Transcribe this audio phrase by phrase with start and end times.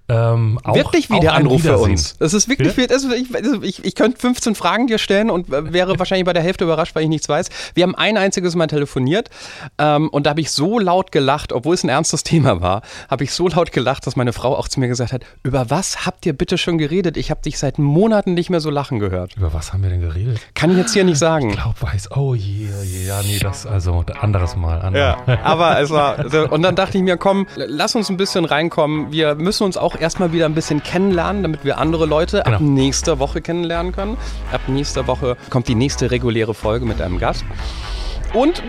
[0.09, 2.17] ähm, auch, wirklich wie auch Anruf für uns.
[2.19, 5.51] Es ist wirklich, viel, also ich, also ich, ich könnte 15 Fragen dir stellen und
[5.51, 7.49] äh, wäre wahrscheinlich bei der Hälfte überrascht, weil ich nichts weiß.
[7.75, 9.31] Wir haben ein einziges Mal telefoniert
[9.79, 13.25] ähm, und da habe ich so laut gelacht, obwohl es ein ernstes Thema war, habe
[13.25, 16.27] ich so laut gelacht, dass meine Frau auch zu mir gesagt hat, über was habt
[16.27, 17.17] ihr bitte schon geredet?
[17.17, 19.37] Ich habe dich seit Monaten nicht mehr so lachen gehört.
[19.37, 20.39] Über was haben wir denn geredet?
[20.55, 21.51] Kann ich jetzt hier nicht sagen.
[21.51, 22.11] Ich glaube, weiß.
[22.13, 24.83] Oh je, oh je, ja, nee, das, also anderes Mal.
[24.83, 25.03] Andere.
[25.03, 26.25] Ja, aber es war.
[26.53, 29.13] Und dann dachte ich mir, komm, lass uns ein bisschen reinkommen.
[29.13, 32.71] Wir müssen uns auch erstmal wieder ein bisschen kennenlernen, damit wir andere Leute ab Genau.
[32.73, 34.17] nächster Woche kennenlernen können.
[34.53, 37.45] Ab nächster Woche kommt die nächste reguläre Folge mit einem Gast.
[38.33, 38.63] Und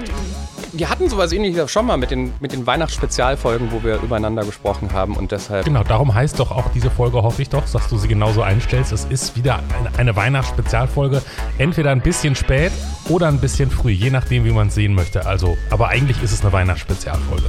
[0.74, 4.92] wir hatten sowas ähnliches schon mal mit den, mit den Weihnachtsspezialfolgen, wo wir übereinander gesprochen
[4.94, 5.66] haben und deshalb.
[5.66, 8.92] Genau, darum heißt doch auch diese Folge, hoffe ich doch, dass du sie genauso einstellst.
[8.92, 11.22] Es ist wieder eine, eine Weihnachtsspezialfolge.
[11.58, 12.72] Entweder ein bisschen spät
[13.10, 15.26] oder ein bisschen früh, je nachdem, wie man es sehen möchte.
[15.26, 17.46] Also, aber eigentlich ist es eine Weihnachtsspezialfolge.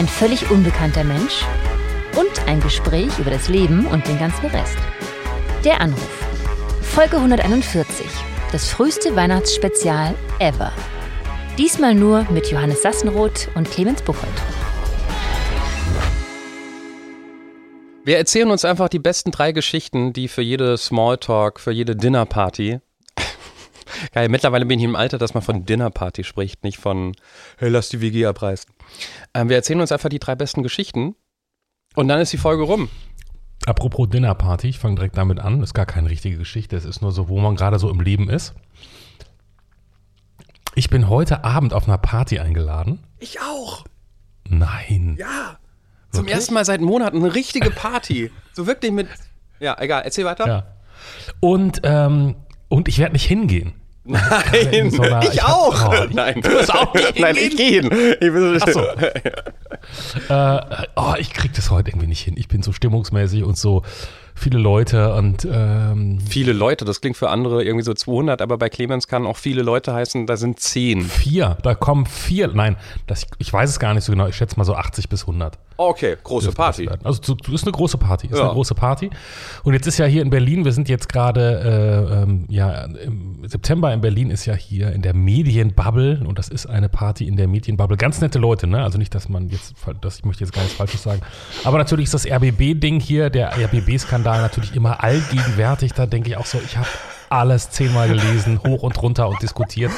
[0.00, 1.44] Ein völlig unbekannter Mensch
[2.18, 4.78] und ein Gespräch über das Leben und den ganzen Rest.
[5.62, 6.26] Der Anruf.
[6.80, 8.06] Folge 141.
[8.50, 10.72] Das früheste Weihnachtsspezial ever.
[11.58, 14.32] Diesmal nur mit Johannes Sassenroth und Clemens Buchholz.
[18.02, 22.80] Wir erzählen uns einfach die besten drei Geschichten, die für jede Smalltalk, für jede Dinnerparty.
[24.12, 27.14] Geil, mittlerweile bin ich im Alter, dass man von Dinnerparty spricht, nicht von
[27.58, 28.72] hey, lass die WG abreißen.
[29.34, 31.14] Ähm, wir erzählen uns einfach die drei besten Geschichten
[31.94, 32.88] und dann ist die Folge rum.
[33.66, 35.62] Apropos Dinnerparty, ich fange direkt damit an.
[35.62, 36.76] Ist gar keine richtige Geschichte.
[36.76, 38.54] Es ist nur so, wo man gerade so im Leben ist.
[40.74, 43.00] Ich bin heute Abend auf einer Party eingeladen.
[43.18, 43.84] Ich auch.
[44.48, 45.16] Nein.
[45.18, 45.58] Ja.
[46.10, 46.36] Zum Wirklich?
[46.36, 48.30] ersten Mal seit Monaten eine richtige Party.
[48.52, 49.08] so wirklich mit.
[49.58, 50.46] Ja, egal, erzähl weiter.
[50.46, 50.66] Ja.
[51.40, 52.36] Und, ähm,
[52.68, 53.74] und ich werde nicht hingehen.
[54.04, 54.22] Nein,
[54.72, 55.92] in so einer- ich, ich hab- auch.
[55.92, 57.90] oh, Nein, Du wirst auch nicht Nein, ich gehe hin.
[58.20, 58.80] Ich will, Ach so.
[60.28, 62.34] äh, oh, ich krieg das heute irgendwie nicht hin.
[62.36, 63.82] Ich bin so stimmungsmäßig und so
[64.40, 68.68] viele Leute und ähm, Viele Leute, das klingt für andere irgendwie so 200, aber bei
[68.68, 71.02] Clemens kann auch viele Leute heißen, da sind 10.
[71.02, 71.56] vier.
[71.62, 72.48] Da kommen vier.
[72.48, 74.26] Nein, das, ich weiß es gar nicht so genau.
[74.26, 75.58] Ich schätze mal so 80 bis 100.
[75.76, 76.88] Okay, große Party.
[77.04, 78.26] Also so- das ist eine große Party.
[78.26, 78.44] Ist Ja.
[78.44, 79.08] eine große Party.
[79.64, 83.38] Und jetzt ist ja hier in Berlin, wir sind jetzt gerade, äh, ähm, ja, im
[83.48, 87.36] September in Berlin ist ja hier in der Medienbubble und das ist eine Party in
[87.36, 87.96] der Medienbubble.
[87.96, 88.82] Ganz nette Leute, ne?
[88.84, 91.20] Also nicht, dass man jetzt, das, ich möchte jetzt gar nichts Falsches sagen.
[91.64, 95.92] Aber natürlich ist das RBB-Ding hier, der RBB-Skandal natürlich immer allgegenwärtig.
[95.92, 96.88] Da denke ich auch so, ich habe
[97.30, 99.92] alles zehnmal gelesen, hoch und runter und diskutiert.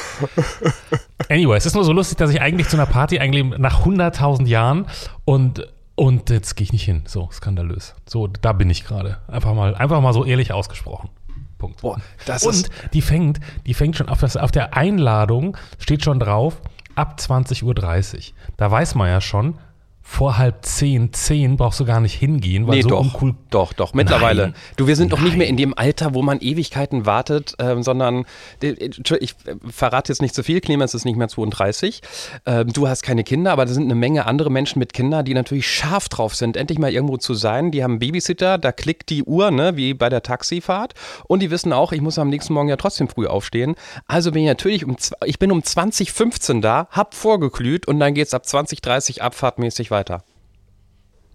[1.28, 4.46] Anyway, es ist nur so lustig, dass ich eigentlich zu einer Party eigentlich nach 100.000
[4.46, 4.86] Jahren
[5.24, 7.02] und und jetzt gehe ich nicht hin.
[7.06, 7.94] So skandalös.
[8.06, 9.18] So, da bin ich gerade.
[9.28, 11.10] Einfach mal, einfach mal so ehrlich ausgesprochen.
[11.58, 11.82] Punkt.
[11.82, 12.00] Boah,
[12.42, 16.60] und die fängt, die fängt schon auf, das, auf der Einladung steht schon drauf
[16.96, 18.34] ab 20.30 Uhr.
[18.56, 19.58] Da weiß man ja schon,
[20.02, 23.34] vor halb zehn, zehn brauchst du gar nicht hingehen, weil Nee, so doch, uncool.
[23.50, 24.42] doch, doch, mittlerweile.
[24.42, 24.54] Nein.
[24.76, 28.24] Du, wir sind doch nicht mehr in dem Alter, wo man Ewigkeiten wartet, ähm, sondern
[28.62, 32.02] äh, Entschuldigung, ich äh, verrate jetzt nicht zu viel, Clemens ist nicht mehr 32,
[32.46, 35.34] ähm, du hast keine Kinder, aber da sind eine Menge andere Menschen mit Kindern, die
[35.34, 37.70] natürlich scharf drauf sind, endlich mal irgendwo zu sein.
[37.70, 40.94] Die haben einen Babysitter, da klickt die Uhr, ne, wie bei der Taxifahrt
[41.28, 43.76] und die wissen auch, ich muss am nächsten Morgen ja trotzdem früh aufstehen.
[44.08, 48.34] Also bin ich natürlich um, ich bin um 2015 da, hab vorgeglüht und dann geht's
[48.34, 50.24] ab 2030 abfahrtmäßig weiter.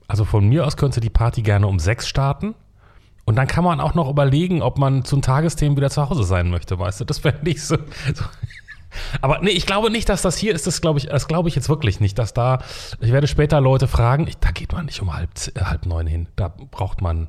[0.08, 2.56] Also von mir aus könnte die Party gerne um sechs starten.
[3.26, 6.24] Und dann kann man auch noch überlegen, ob man zu den Tagesthemen wieder zu Hause
[6.24, 7.06] sein möchte, weißt du?
[7.06, 7.78] Das fände ich so.
[8.14, 8.24] so.
[9.22, 10.66] Aber nee, ich glaube nicht, dass das hier ist.
[10.66, 12.60] Das glaube ich, das ich jetzt wirklich nicht, dass da.
[13.02, 14.28] Ich werde später Leute fragen.
[14.28, 16.28] Ich, da geht man nicht um halb, äh, halb neun hin.
[16.36, 17.28] Da braucht man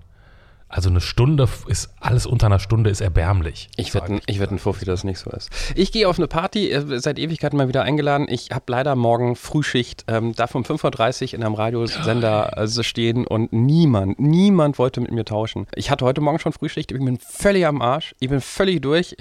[0.70, 3.70] Also eine Stunde ist, alles unter einer Stunde ist erbärmlich.
[3.76, 5.48] Ich wette, ich wette, Fuffi, dass es nicht so ist.
[5.74, 8.26] Ich gehe auf eine Party, äh, seit Ewigkeiten mal wieder eingeladen.
[8.28, 13.26] Ich habe leider morgen Frühschicht, ähm, darf um 5.30 Uhr in einem Radiosender also stehen
[13.26, 15.66] und niemand, niemand wollte mit mir tauschen.
[15.74, 19.16] Ich hatte heute Morgen schon Frühschicht, ich bin völlig am Arsch, ich bin völlig durch.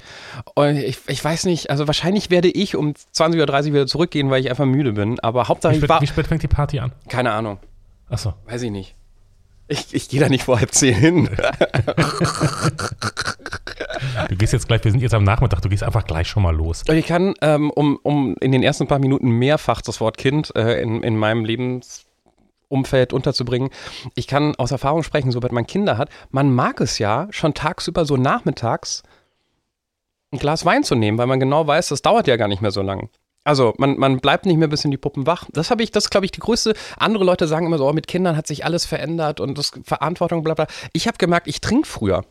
[0.54, 4.42] Und ich, ich weiß nicht, also wahrscheinlich werde ich um 20.30 Uhr wieder zurückgehen, weil
[4.42, 5.18] ich einfach müde bin.
[5.22, 6.02] Aber Hauptsache Wie ich spät, war.
[6.02, 6.92] wie spät fängt die Party an?
[7.08, 7.58] Keine Ahnung,
[8.10, 8.34] Achso.
[8.48, 8.97] weiß ich nicht.
[9.68, 11.30] Ich, ich gehe da nicht vor halb zehn hin.
[14.30, 16.56] Du gehst jetzt gleich, wir sind jetzt am Nachmittag, du gehst einfach gleich schon mal
[16.56, 16.84] los.
[16.88, 20.82] Ich kann, ähm, um, um in den ersten paar Minuten mehrfach das Wort Kind äh,
[20.82, 23.70] in, in meinem Lebensumfeld unterzubringen,
[24.16, 28.06] ich kann aus Erfahrung sprechen, sobald man Kinder hat, man mag es ja schon tagsüber
[28.06, 29.04] so nachmittags
[30.32, 32.72] ein Glas Wein zu nehmen, weil man genau weiß, das dauert ja gar nicht mehr
[32.72, 33.10] so lang.
[33.48, 35.46] Also man, man bleibt nicht mehr bis in die Puppen wach.
[35.54, 36.74] Das habe ich, das glaube ich, die größte.
[36.98, 40.44] Andere Leute sagen immer so, oh, mit Kindern hat sich alles verändert und das Verantwortung,
[40.44, 40.68] bla bla.
[40.92, 42.26] Ich habe gemerkt, ich trinke früher.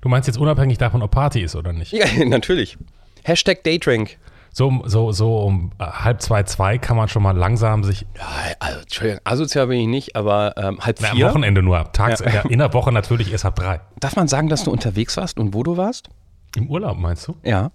[0.00, 1.92] Du meinst jetzt unabhängig davon, ob Party ist oder nicht?
[1.92, 2.78] Ja, natürlich.
[3.22, 4.16] Hashtag Daydrink.
[4.50, 8.06] So, um- so, so um äh, halb zwei, zwei kann man schon mal langsam sich,
[8.16, 8.26] Ja,
[8.60, 11.20] also, Entschuldigung, asozial bin ich nicht, aber ähm, halb na, am.
[11.20, 12.30] Wochenende nur, tags, Ja.
[12.30, 12.40] ja.
[12.48, 13.80] in der Woche natürlich erst ab drei.
[14.00, 16.08] Darf man sagen, dass du unterwegs warst und wo du warst?
[16.56, 17.34] Im Urlaub meinst du?
[17.42, 17.72] Ja.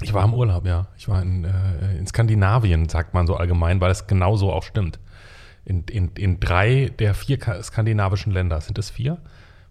[0.00, 0.86] Ich war im Urlaub, ja.
[0.96, 4.98] Ich war in, äh, in Skandinavien, sagt man so allgemein, weil es genauso auch stimmt.
[5.64, 8.60] In, in, in drei der vier ka- skandinavischen Länder.
[8.60, 9.18] Sind es vier?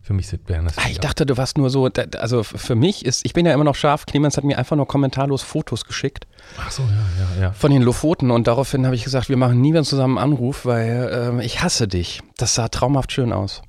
[0.03, 0.91] Für mich sind, wären es Ah, vier.
[0.94, 1.88] ich dachte, du warst nur so,
[2.18, 4.88] also für mich ist, ich bin ja immer noch scharf, Clemens hat mir einfach nur
[4.88, 6.25] kommentarlos Fotos geschickt
[6.59, 6.89] Ach so, ja,
[7.35, 7.51] ja, ja.
[7.51, 10.65] von den Lofoten und daraufhin habe ich gesagt, wir machen nie wieder zusammen einen Anruf,
[10.65, 12.21] weil ähm, ich hasse dich.
[12.38, 13.62] Das sah traumhaft schön aus.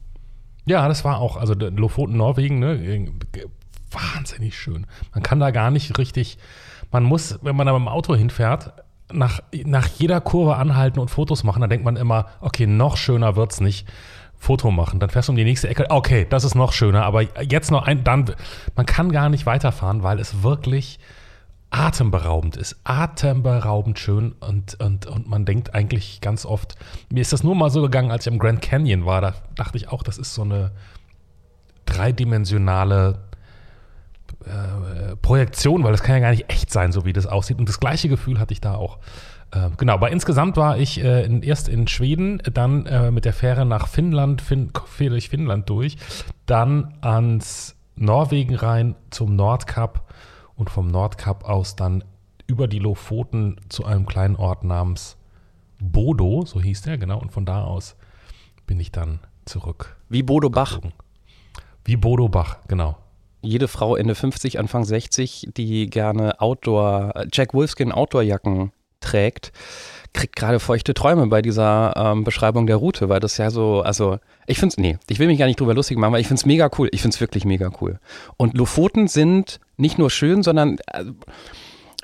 [0.64, 3.10] Ja, das war auch, also Lofoten, Norwegen, ne, äh,
[3.94, 4.87] wahnsinnig schön.
[5.12, 6.39] Man kann da gar nicht richtig,
[6.91, 8.73] man muss, wenn man da mit dem Auto hinfährt,
[9.12, 13.37] nach, nach jeder Kurve anhalten und Fotos machen, dann denkt man immer, okay, noch schöner
[13.37, 13.87] wird's nicht.
[14.43, 17.23] Foto machen, dann fährst du um die nächste Ecke, okay, das ist noch schöner, aber
[17.44, 18.25] jetzt noch ein, dann,
[18.75, 20.99] man kann gar nicht weiterfahren, weil es wirklich
[21.71, 26.75] atemberaubend ist, atemberaubend schön und, und, und man denkt eigentlich ganz oft,
[27.09, 29.79] mir ist das nur mal so gegangen, als ich im Grand Canyon war, da dachte
[29.79, 30.73] ich auch, das ist so eine
[31.87, 33.21] dreidimensionale
[34.44, 37.58] äh, Projektion, weil das kann ja gar nicht echt sein, so wie das aussieht.
[37.58, 38.99] Und das gleiche Gefühl hatte ich da auch.
[39.52, 43.32] Äh, genau, aber insgesamt war ich äh, in, erst in Schweden, dann äh, mit der
[43.32, 45.96] Fähre nach Finnland, fin quer durch Finnland durch,
[46.46, 50.11] dann ans Norwegen rein zum Nordkap
[50.56, 52.05] und vom Nordkap aus dann
[52.46, 55.17] über die Lofoten zu einem kleinen Ort namens
[55.79, 57.96] Bodo, so hieß der, genau, und von da aus
[58.67, 59.96] bin ich dann zurück.
[60.08, 60.81] Wie Bodo Bach.
[61.84, 62.96] Wie Bodo Bach, genau.
[63.43, 69.53] Jede Frau Ende 50, Anfang 60, die gerne Outdoor, Jack Wolfskin Outdoorjacken trägt,
[70.15, 74.19] kriegt gerade feuchte Träume bei dieser ähm, Beschreibung der Route, weil das ja so, also
[74.47, 76.41] ich finde es, nee, ich will mich gar nicht drüber lustig machen, weil ich finde
[76.41, 76.89] es mega cool.
[76.93, 77.99] Ich finde es wirklich mega cool.
[78.37, 81.05] Und Lofoten sind nicht nur schön, sondern äh,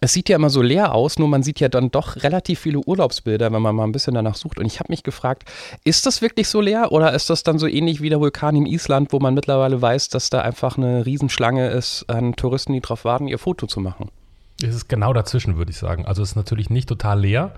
[0.01, 2.79] es sieht ja immer so leer aus, nur man sieht ja dann doch relativ viele
[2.79, 4.59] Urlaubsbilder, wenn man mal ein bisschen danach sucht.
[4.59, 5.45] Und ich habe mich gefragt,
[5.85, 8.67] ist das wirklich so leer oder ist das dann so ähnlich wie der Vulkan in
[8.67, 13.05] Island, wo man mittlerweile weiß, dass da einfach eine Riesenschlange ist an Touristen, die drauf
[13.05, 14.11] warten, ihr Foto zu machen?
[14.63, 16.07] Es ist genau dazwischen, würde ich sagen.
[16.07, 17.55] Also es ist natürlich nicht total leer.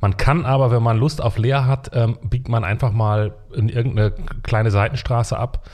[0.00, 3.68] Man kann aber, wenn man Lust auf leer hat, ähm, biegt man einfach mal in
[3.68, 4.12] irgendeine
[4.42, 5.68] kleine Seitenstraße ab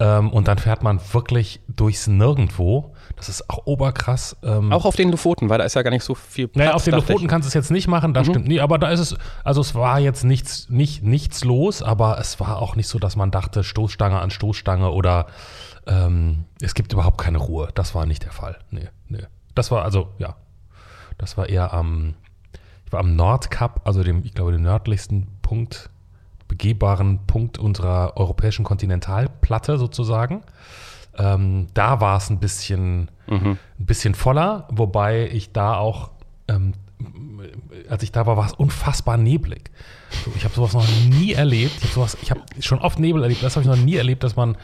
[0.00, 2.94] ähm, und dann fährt man wirklich durchs Nirgendwo.
[3.20, 4.34] Das ist auch oberkrass.
[4.42, 6.58] Ähm, Auch auf den Lofoten, weil da ist ja gar nicht so viel Platz.
[6.64, 7.28] naja, auf den Lofoten ich.
[7.28, 8.32] kannst du es jetzt nicht machen, das Mhm.
[8.32, 8.48] stimmt.
[8.48, 12.40] Nee, aber da ist es, also es war jetzt nichts, nicht, nichts los, aber es
[12.40, 15.26] war auch nicht so, dass man dachte, Stoßstange an Stoßstange oder
[15.86, 17.68] ähm, es gibt überhaupt keine Ruhe.
[17.74, 18.56] Das war nicht der Fall.
[18.70, 19.26] Nee, nee.
[19.54, 20.36] Das war also, ja.
[21.18, 22.14] Das war eher am,
[22.86, 25.90] ich war am Nordkap, also dem, ich glaube, dem nördlichsten Punkt,
[26.48, 30.42] begehbaren Punkt unserer europäischen Kontinentalplatte sozusagen.
[31.18, 33.58] Ähm, da war es ein bisschen, Mhm.
[33.78, 36.10] ein bisschen voller, wobei ich da auch,
[36.48, 36.72] ähm,
[37.88, 39.70] als ich da war, war es unfassbar neblig.
[40.24, 41.72] So, ich habe sowas noch nie erlebt.
[41.84, 43.42] Ich habe habe schon oft Nebel erlebt.
[43.42, 44.56] Das habe ich noch nie erlebt, dass man,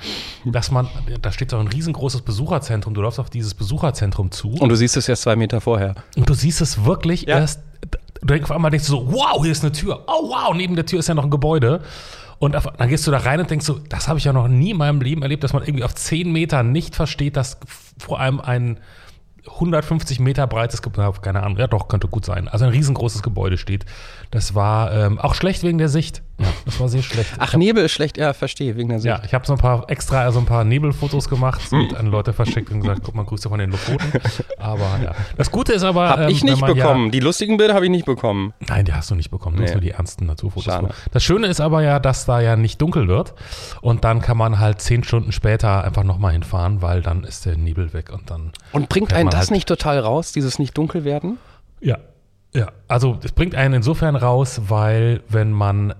[0.45, 0.88] dass man,
[1.23, 2.95] da steht so ein riesengroßes Besucherzentrum.
[2.95, 5.95] Du läufst auf dieses Besucherzentrum zu Und du siehst es jetzt zwei Meter vorher.
[6.17, 7.38] und du siehst es wirklich Ja.
[7.38, 7.61] erst.
[8.21, 10.05] Du denkst auf einmal denkst du so, wow, hier ist eine Tür.
[10.09, 11.81] Oh wow, neben der Tür ist ja noch ein Gebäude.
[12.38, 14.71] Und dann gehst du da rein und denkst so, das habe ich ja noch nie
[14.71, 17.59] in meinem Leben erlebt, dass man irgendwie auf 10 Meter nicht versteht, dass
[17.99, 18.78] vor allem ein
[19.47, 23.59] 150 Meter breites Gebäude, keine Ahnung, ja doch, könnte gut sein, also ein riesengroßes Gebäude
[23.59, 23.87] steht.
[24.31, 26.23] Das war ähm, auch schlecht wegen der Sicht.
[26.38, 27.33] Ja, das war sehr schlecht.
[27.38, 29.07] Ach, Nebel ist schlecht, ja, verstehe, wegen der Sicht.
[29.07, 32.35] Ja, ich habe so ein paar extra, so ein paar Nebelfotos gemacht und an Leute
[32.35, 34.12] verschickt und gesagt, guck mal, Grüße von den Lofoten.
[34.59, 35.14] Aber ja.
[35.38, 36.11] Das Gute ist aber.
[36.11, 37.05] Hab ähm, ich nicht man bekommen.
[37.07, 38.52] Ja, Die lustigen Bilder habe ich nicht bekommen.
[38.69, 39.57] nein, die hast du nicht bekommen.
[39.57, 39.73] Nur Nee.
[39.73, 40.64] so die ernsten Naturfotos.
[40.64, 40.90] Schade.
[41.11, 43.33] Das Schöne ist aber ja, dass da ja nicht dunkel wird.
[43.81, 47.57] Und dann kann man halt zehn Stunden später einfach nochmal hinfahren, weil dann ist der
[47.57, 48.52] Nebel weg und dann.
[48.73, 51.38] Und bringt einen das halt- nicht total raus, dieses nicht dunkel werden?
[51.81, 51.97] Ja.
[52.55, 52.69] Ja.
[52.88, 55.95] Also, es bringt einen insofern raus, weil, wenn man.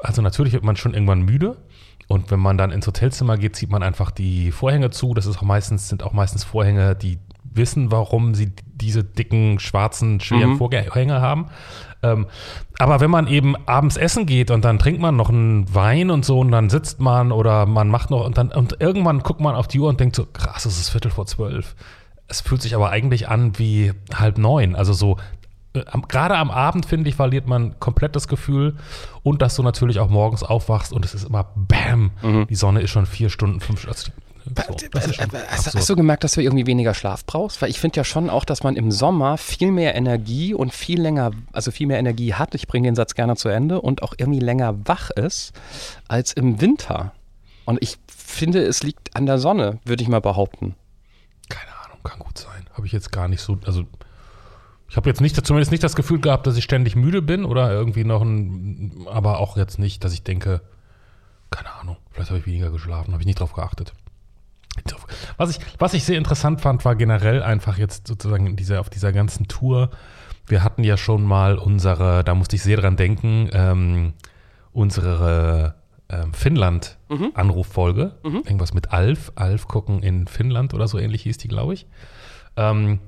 [0.00, 1.56] Also, natürlich wird man schon irgendwann müde.
[2.08, 5.12] Und wenn man dann ins Hotelzimmer geht, zieht man einfach die Vorhänge zu.
[5.12, 7.18] Das ist auch meistens, sind auch meistens Vorhänge, die
[7.56, 10.58] wissen, warum sie diese dicken, schwarzen, schweren Mhm.
[10.58, 11.46] Vorhänge haben.
[12.02, 12.26] Ähm,
[12.78, 16.24] aber wenn man eben abends essen geht und dann trinkt man noch einen Wein und
[16.24, 19.54] so und dann sitzt man oder man macht noch und dann und irgendwann guckt man
[19.54, 21.74] auf die Uhr und denkt so, krass, es ist Viertel vor zwölf.
[22.28, 24.74] Es fühlt sich aber eigentlich an wie halb neun.
[24.76, 25.16] Also so,
[26.08, 28.76] gerade am Abend, finde ich, verliert man komplett das Gefühl
[29.22, 32.10] und dass du natürlich auch morgens aufwachst und es ist immer BAM,
[32.48, 35.96] die Sonne ist schon vier Stunden, fünf also, so, das ist schon Hast, hast du
[35.96, 37.60] gemerkt, dass du irgendwie weniger Schlaf brauchst?
[37.60, 41.00] Weil ich finde ja schon auch, dass man im Sommer viel mehr Energie und viel
[41.00, 44.14] länger, also viel mehr Energie hat, ich bringe den Satz gerne zu Ende, und auch
[44.16, 45.52] irgendwie länger wach ist
[46.08, 47.12] als im Winter.
[47.64, 50.76] Und ich finde, es liegt an der Sonne, würde ich mal behaupten.
[51.48, 52.66] Keine Ahnung, kann gut sein.
[52.74, 53.84] Habe ich jetzt gar nicht so, also
[54.88, 57.72] ich habe jetzt nicht, zumindest nicht das Gefühl gehabt, dass ich ständig müde bin oder
[57.72, 60.60] irgendwie noch ein, aber auch jetzt nicht, dass ich denke,
[61.50, 63.92] keine Ahnung, vielleicht habe ich weniger geschlafen, habe ich nicht drauf geachtet.
[65.38, 68.90] Was ich, was ich sehr interessant fand, war generell einfach jetzt sozusagen in dieser, auf
[68.90, 69.90] dieser ganzen Tour.
[70.46, 74.12] Wir hatten ja schon mal unsere, da musste ich sehr dran denken, ähm,
[74.72, 75.74] unsere
[76.08, 78.16] ähm, Finnland-Anruffolge.
[78.22, 81.86] Irgendwas mit Alf, Alf gucken in Finnland oder so ähnlich hieß die, glaube ich.
[82.56, 83.00] Ähm,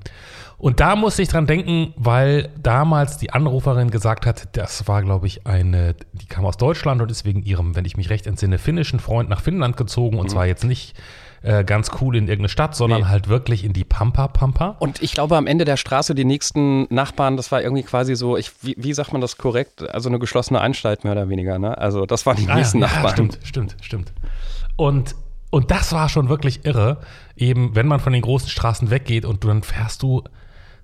[0.57, 5.25] und da musste ich dran denken, weil damals die Anruferin gesagt hat, das war, glaube
[5.25, 8.57] ich, eine, die kam aus Deutschland und ist wegen ihrem, wenn ich mich recht entsinne,
[8.57, 10.95] finnischen Freund nach Finnland gezogen und zwar jetzt nicht
[11.43, 13.07] äh, ganz cool in irgendeine Stadt, sondern Nee.
[13.07, 14.75] halt wirklich in die Pampa Pampa.
[14.79, 18.35] Und ich glaube, am Ende der Straße, die nächsten Nachbarn, das war irgendwie quasi so,
[18.35, 19.89] ich, wie, wie sagt man das korrekt?
[19.89, 21.77] Also eine geschlossene Anstalt mehr oder weniger, ne?
[21.77, 23.13] Also das waren die Ah, nächsten ja, Nachbarn.
[23.13, 24.11] stimmt, stimmt, stimmt.
[24.75, 25.15] Und,
[25.49, 26.97] und das war schon wirklich irre.
[27.39, 30.23] Eben, wenn man von den großen Straßen weggeht und dann fährst du,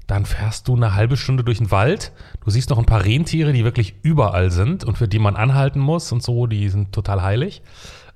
[0.08, 2.14] dann fährst du eine halbe Stunde durch den Wald.
[2.46, 5.80] Du siehst noch ein paar Rentiere, die wirklich überall sind und für die man anhalten
[5.80, 7.62] muss und so, die sind total heilig.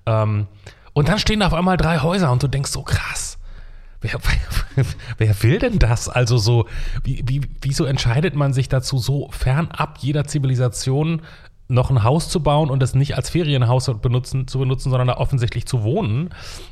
[0.05, 0.47] Ähm,
[0.93, 3.37] und dann stehen da auf einmal drei Häuser und du denkst so krass.
[3.99, 4.13] Wer,
[4.75, 4.85] wer,
[5.17, 6.07] wer will denn das?
[6.07, 6.65] Also so,
[7.03, 11.23] wie, wie, wieso entscheidet man sich dazu, so fernab jeder Zivilisation
[11.69, 15.17] noch ein Haus zu bauen und das nicht als Ferienhaus benutzen, zu benutzen, sondern da
[15.17, 16.31] offensichtlich zu wohnen?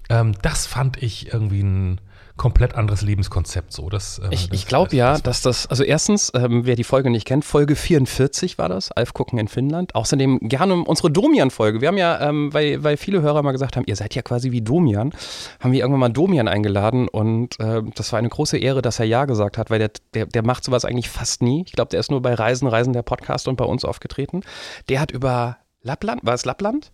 [0.09, 2.01] Ähm, das fand ich irgendwie ein
[2.37, 3.73] komplett anderes Lebenskonzept.
[3.73, 6.83] So, das, äh, Ich, ich glaube ja, das- dass das, also erstens, ähm, wer die
[6.83, 9.95] Folge nicht kennt, Folge 44 war das, Alf gucken in Finnland.
[9.95, 11.81] Außerdem gerne unsere Domian-Folge.
[11.81, 14.51] Wir haben ja, ähm, weil, weil viele Hörer mal gesagt haben, ihr seid ja quasi
[14.51, 15.13] wie Domian,
[15.59, 19.05] haben wir irgendwann mal Domian eingeladen und ähm, das war eine große Ehre, dass er
[19.05, 21.63] Ja gesagt hat, weil der, der, der macht sowas eigentlich fast nie.
[21.65, 24.41] Ich glaube, der ist nur bei Reisen, Reisen der Podcast und bei uns aufgetreten.
[24.89, 26.91] Der hat über Lappland, war es Lappland?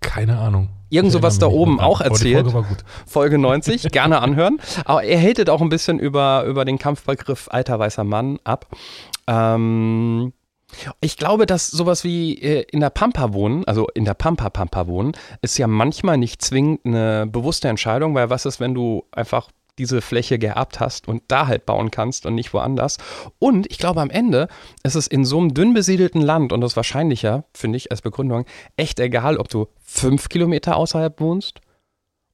[0.00, 0.70] Keine Ahnung.
[0.88, 2.50] Irgend sowas da oben auch die erzählt.
[2.50, 2.76] Folge.
[3.06, 4.58] Folge 90, gerne anhören.
[4.84, 8.66] Aber er hatet auch ein bisschen über, über den Kampfbegriff alter weißer Mann ab.
[9.28, 10.32] Ähm,
[11.00, 14.86] ich glaube, dass sowas wie äh, in der Pampa wohnen, also in der Pampa Pampa
[14.86, 19.48] wohnen, ist ja manchmal nicht zwingend eine bewusste Entscheidung, weil was ist, wenn du einfach
[19.78, 22.98] diese Fläche geerbt hast und da halt bauen kannst und nicht woanders.
[23.38, 24.48] Und ich glaube, am Ende
[24.82, 28.44] ist es in so einem dünn besiedelten Land, und das wahrscheinlicher, finde ich, als Begründung,
[28.76, 31.60] echt egal, ob du fünf Kilometer außerhalb wohnst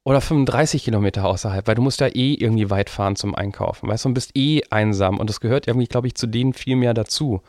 [0.03, 4.05] oder 35 Kilometer außerhalb, weil du musst ja eh irgendwie weit fahren zum Einkaufen, weißt
[4.05, 6.93] du, und bist eh einsam und das gehört irgendwie, glaube ich, zu denen viel mehr
[6.93, 7.41] dazu.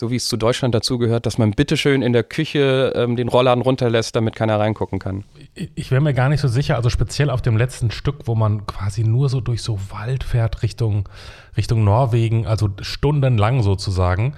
[0.00, 3.28] So wie es zu Deutschland dazu gehört, dass man bitteschön in der Küche ähm, den
[3.28, 5.24] Rollladen runterlässt, damit keiner reingucken kann.
[5.52, 8.34] Ich- Ich wäre mir gar nicht so sicher, also speziell auf dem letzten Stück, wo
[8.34, 11.06] man quasi nur so durch so Wald fährt Richtung,
[11.54, 14.32] Richtung Norwegen, also stundenlang sozusagen.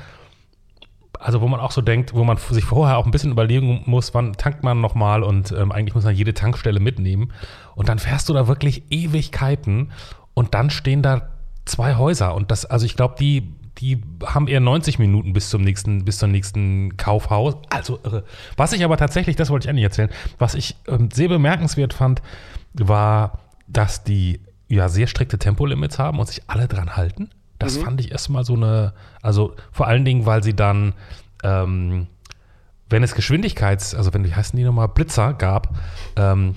[1.21, 4.13] Also wo man auch so denkt, wo man sich vorher auch ein bisschen überlegen muss,
[4.15, 7.33] wann tankt man nochmal und ähm, eigentlich muss man jede Tankstelle mitnehmen.
[7.77, 9.93] Und dann fährst du da wirklich Ewigkeiten
[10.35, 11.29] und dann stehen da
[11.67, 12.35] zwei Häuser.
[12.35, 16.19] Und das, also ich glaube, die, die haben eher 90 Minuten bis zum nächsten, bis
[16.19, 17.57] zum nächsten Kaufhaus.
[17.71, 18.25] Also irre.
[18.57, 22.23] Was ich aber tatsächlich, das wollte ich eigentlich erzählen, was ich ähm, sehr bemerkenswert fand,
[22.75, 27.31] war, dass die ja sehr strikte Tempolimits haben und sich alle dran halten.
[27.59, 30.95] Das fand ich erstmal so eine, also vor allen Dingen, weil sie dann,
[31.45, 32.09] ähm,
[32.91, 35.77] wenn es Geschwindigkeits, also wenn, wie heißen die nochmal, Blitzer gab,
[36.17, 36.57] ähm,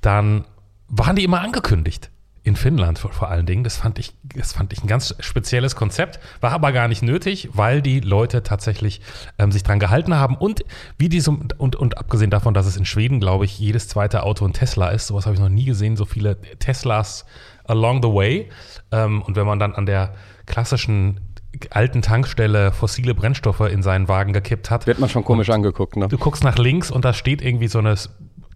[0.00, 0.46] dann
[0.88, 2.10] waren die immer angekündigt.
[2.48, 3.64] In Finnland vor, allen Dingen.
[3.64, 7.50] Das fand, ich, das fand ich ein ganz spezielles Konzept, war aber gar nicht nötig,
[7.52, 9.00] weil die Leute tatsächlich
[9.38, 10.64] ähm, sich dran gehalten haben und
[10.98, 14.44] wie diese, und, und abgesehen davon, dass es in Schweden, glaube ich, jedes zweite Auto
[14.44, 17.24] ein Tesla ist, sowas habe ich noch nie gesehen, so viele Teslas
[17.64, 18.48] along the way.
[18.90, 20.14] Ähm, und wenn man dann an der
[20.46, 21.20] klassischen
[21.70, 24.86] alten Tankstelle fossile Brennstoffe in seinen Wagen gekippt hat.
[24.86, 26.08] Wird man schon komisch angeguckt, ne?
[26.08, 27.94] Du guckst nach links und da steht irgendwie so eine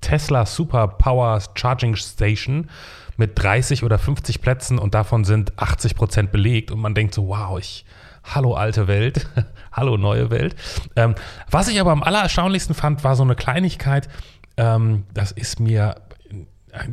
[0.00, 2.68] Tesla Super Power Charging Station
[3.16, 7.28] mit 30 oder 50 Plätzen und davon sind 80 Prozent belegt und man denkt so,
[7.28, 7.84] wow, ich,
[8.24, 9.28] hallo alte Welt,
[9.72, 10.56] hallo neue Welt.
[10.96, 11.14] Ähm,
[11.50, 14.08] was ich aber am allererstaunlichsten fand, war so eine Kleinigkeit,
[14.56, 15.96] ähm, das ist mir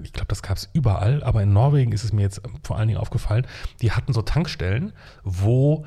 [0.03, 2.89] ich glaube, das gab es überall, aber in Norwegen ist es mir jetzt vor allen
[2.89, 3.47] Dingen aufgefallen,
[3.81, 4.91] die hatten so Tankstellen,
[5.23, 5.85] wo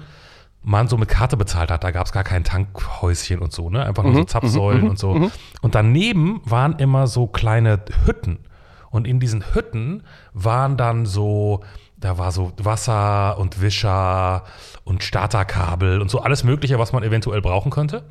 [0.62, 1.84] man so mit Karte bezahlt hat.
[1.84, 3.84] Da gab es gar kein Tankhäuschen und so, ne?
[3.84, 5.14] Einfach nur so Mhm, Zapfsäulen mhm, und so.
[5.14, 5.30] mhm.
[5.60, 8.38] Und daneben waren immer so kleine Hütten.
[8.92, 10.02] Und in diesen Hütten
[10.34, 11.64] waren dann so,
[11.96, 14.44] da war so Wasser und Wischer
[14.84, 18.04] und Starterkabel und so alles Mögliche, was man eventuell brauchen könnte.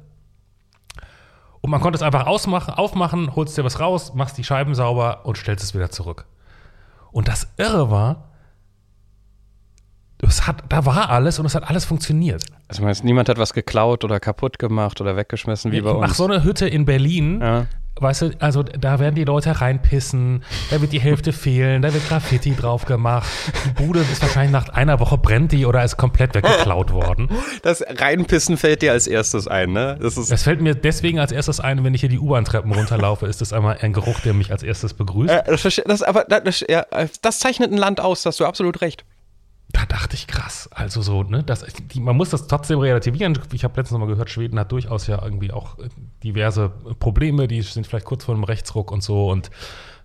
[1.61, 5.23] Und man konnte es einfach ausmachen, aufmachen, holst dir was raus, machst die Scheiben sauber
[5.27, 6.25] und stellst es wieder zurück.
[7.11, 8.29] Und das Irre war,
[10.23, 12.43] es hat, da war alles und es hat alles funktioniert.
[12.67, 16.11] Also meinst, niemand hat was geklaut oder kaputt gemacht oder weggeschmissen wie bei uns.
[16.11, 17.67] Ach, so eine Hütte in Berlin, Ja.
[17.99, 22.07] Weißt du, also da werden die Leute reinpissen, da wird die Hälfte fehlen, da wird
[22.07, 23.29] Graffiti drauf gemacht.
[23.65, 27.29] Die Bude ist wahrscheinlich nach einer Woche brennt die oder ist komplett weggeklaut worden.
[27.63, 29.97] Das Reinpissen fällt dir als erstes ein, ne?
[30.01, 33.41] Das Das fällt mir deswegen als erstes ein, wenn ich hier die U-Bahn-Treppen runterlaufe, ist
[33.41, 35.31] das einmal ein Geruch, der mich als erstes begrüßt.
[35.33, 36.85] Äh, das, das, aber das, ja,
[37.21, 39.05] das zeichnet ein Land aus, da hast du absolut recht.
[39.73, 40.69] Da dachte ich krass.
[40.73, 43.37] Also so, ne, das, die, man muss das trotzdem relativieren.
[43.53, 45.89] Ich habe letztens noch mal gehört, Schweden hat durchaus ja irgendwie auch äh,
[46.23, 47.47] diverse Probleme.
[47.47, 49.49] Die sind vielleicht kurz vor einem Rechtsruck und so und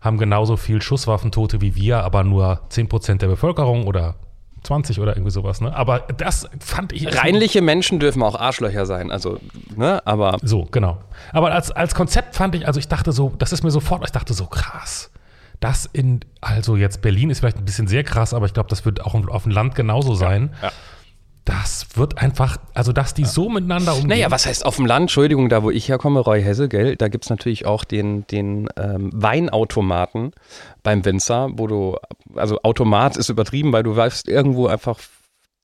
[0.00, 4.14] haben genauso viel Schusswaffentote wie wir, aber nur 10% der Bevölkerung oder
[4.62, 5.60] 20 oder irgendwie sowas.
[5.60, 5.74] Ne?
[5.74, 7.16] Aber das fand ich.
[7.16, 9.38] Reinliche Menschen dürfen auch Arschlöcher sein, also,
[9.74, 10.98] ne, aber So, genau.
[11.32, 14.12] Aber als, als Konzept fand ich, also ich dachte so, das ist mir sofort, ich
[14.12, 15.10] dachte so krass.
[15.60, 18.84] Das in, also jetzt Berlin ist vielleicht ein bisschen sehr krass, aber ich glaube, das
[18.84, 20.54] wird auch auf dem Land genauso sein.
[20.62, 20.72] ja.
[21.46, 24.08] Das wird einfach, also dass die so miteinander umgehen.
[24.08, 25.04] Naja, was heißt auf dem Land?
[25.04, 28.68] Entschuldigung, da wo ich herkomme, Roy Hesse, gell, da gibt es natürlich auch den, den
[28.76, 30.32] ähm, Weinautomaten
[30.82, 31.98] beim Winzer, wo du,
[32.34, 34.98] also Automat ist übertrieben, weil du werfst irgendwo einfach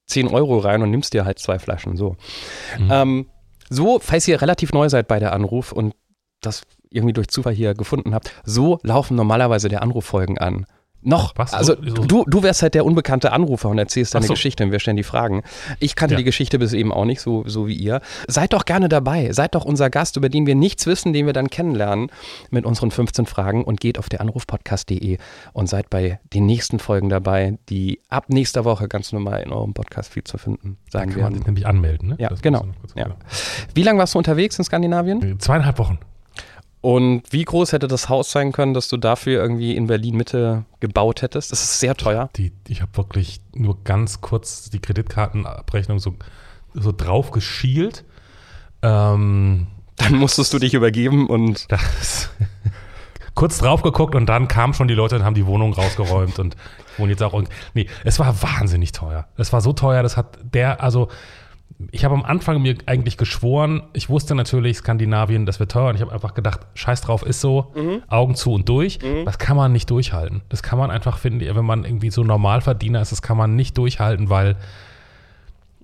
[0.06, 2.14] 10 Euro rein und nimmst dir halt zwei Flaschen, so.
[2.78, 2.88] Mhm.
[2.88, 3.26] Ähm,
[3.68, 5.96] so, falls ihr relativ neu seid bei der Anruf und
[6.40, 6.62] das
[6.94, 10.66] irgendwie durch Zufall hier gefunden habt, so laufen normalerweise der Anruffolgen an.
[11.04, 11.32] Noch.
[11.34, 11.50] Was?
[11.50, 14.34] So- Also so- du, du wärst halt der unbekannte Anrufer und erzählst deine so.
[14.34, 15.42] Geschichte und wir stellen die Fragen.
[15.80, 16.18] Ich kannte Ja.
[16.18, 18.00] die Geschichte bis eben auch nicht, so, so wie ihr.
[18.28, 19.32] Seid doch gerne dabei.
[19.32, 22.08] Seid doch unser Gast, über den wir nichts wissen, den wir dann kennenlernen
[22.52, 25.18] mit unseren 15 Fragen und geht auf der Anrufpodcast.de
[25.52, 29.74] und seid bei den nächsten Folgen dabei, die ab nächster Woche ganz normal in eurem
[29.74, 32.10] Podcast viel zu finden da sein kann man sich nämlich anmelden.
[32.10, 32.16] Ne?
[32.20, 32.64] Ja, Das genau.
[32.94, 33.08] Ja.
[33.74, 35.40] Wie lange warst du unterwegs in Skandinavien?
[35.40, 35.98] Zweieinhalb Wochen.
[36.82, 40.64] Und wie groß hätte das Haus sein können, dass du dafür irgendwie in Berlin Mitte
[40.80, 41.52] gebaut hättest?
[41.52, 42.28] Das ist sehr teuer.
[42.36, 46.14] Die, ich habe wirklich nur ganz kurz die Kreditkartenabrechnung so,
[46.74, 48.04] so drauf geschielt.
[48.82, 52.30] Ähm, Dann musstest du dich übergeben und das
[53.34, 56.54] kurz drauf geguckt und dann kamen schon die Leute und haben die Wohnung rausgeräumt und
[56.92, 59.26] ich wohne jetzt auch irgend- nee, es war wahnsinnig teuer.
[59.38, 61.08] Es war so teuer, das hat der also
[61.90, 65.96] ich habe am Anfang mir eigentlich geschworen, ich wusste natürlich Skandinavien, das wird teuer und
[65.96, 67.72] ich habe einfach gedacht, scheiß drauf ist so,
[68.08, 68.98] Augen zu und durch.
[69.24, 70.42] Das kann man nicht durchhalten.
[70.48, 73.76] Das kann man einfach finden, wenn man irgendwie so Normalverdiener ist, das kann man nicht
[73.78, 74.56] durchhalten, weil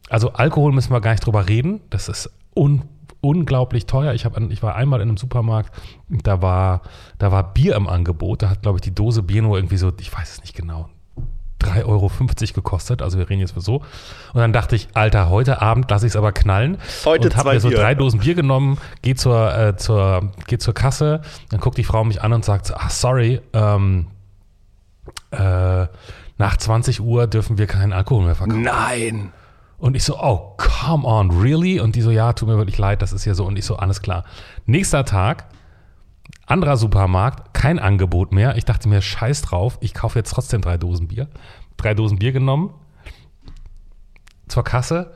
[0.09, 1.81] also Alkohol müssen wir gar nicht drüber reden.
[1.91, 2.83] Das ist un
[3.21, 4.15] unglaublich teuer.
[4.15, 5.75] Ich, hab, ich war einmal in einem Supermarkt,
[6.09, 6.83] da war,
[7.19, 8.43] da war Bier im Angebot.
[8.43, 10.89] Da hat, glaube ich, die Dose Bier nur irgendwie so, ich weiß es nicht genau,
[11.61, 12.11] 3,50 Euro
[12.55, 13.03] gekostet.
[13.03, 13.77] Also wir reden jetzt mal so.
[13.77, 16.79] Und dann dachte ich, Alter, heute Abend lasse ich es aber knallen.
[17.05, 20.75] Heute und habe mir so drei Dosen Bier genommen, geh zur, äh, zur, geh zur
[20.75, 21.23] Kasse.
[21.51, 24.07] Dann guckt die Frau mich an und sagt, ah, sorry, ähm,
[25.31, 25.87] äh,
[26.39, 28.63] nach 20 Uhr dürfen wir keinen Alkohol mehr verkaufen.
[28.63, 29.33] nein.
[29.79, 31.79] Und ich so, oh, come on, really?
[31.79, 33.45] Und die so, ja, tut mir wirklich leid, das ist hier so.
[33.45, 34.25] Und ich so, alles klar.
[34.67, 35.45] Nächster Tag,
[36.49, 38.57] anderer Supermarkt, kein Angebot mehr.
[38.57, 41.29] Ich dachte mir, scheiß drauf, ich kaufe jetzt trotzdem drei Dosen Bier.
[41.77, 42.75] Drei Dosen Bier genommen,
[44.49, 45.15] zur Kasse,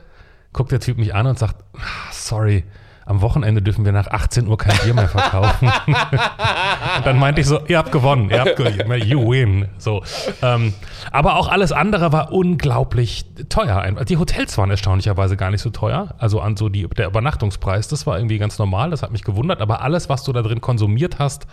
[0.53, 2.63] guckt der Typ mich an und sagt, ah, sorry,
[3.05, 5.67] am Wochenende dürfen wir nach 18 Uhr kein Bier mehr verkaufen.
[5.87, 9.67] und dann meinte ich so, ihr habt gewonnen, ihr habt gewonnen, you win.
[9.77, 10.03] So,
[10.41, 10.73] ähm,
[11.11, 13.91] aber auch alles andere war unglaublich teuer.
[14.05, 16.15] Die Hotels waren erstaunlicherweise gar nicht so teuer.
[16.17, 19.61] Also an so die, der Übernachtungspreis, das war irgendwie ganz normal, das hat mich gewundert.
[19.61, 21.47] Aber alles, was du da drin konsumiert hast,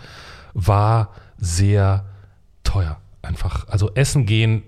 [0.53, 2.05] war sehr
[2.63, 2.97] teuer.
[3.21, 4.63] einfach, also Essen gehen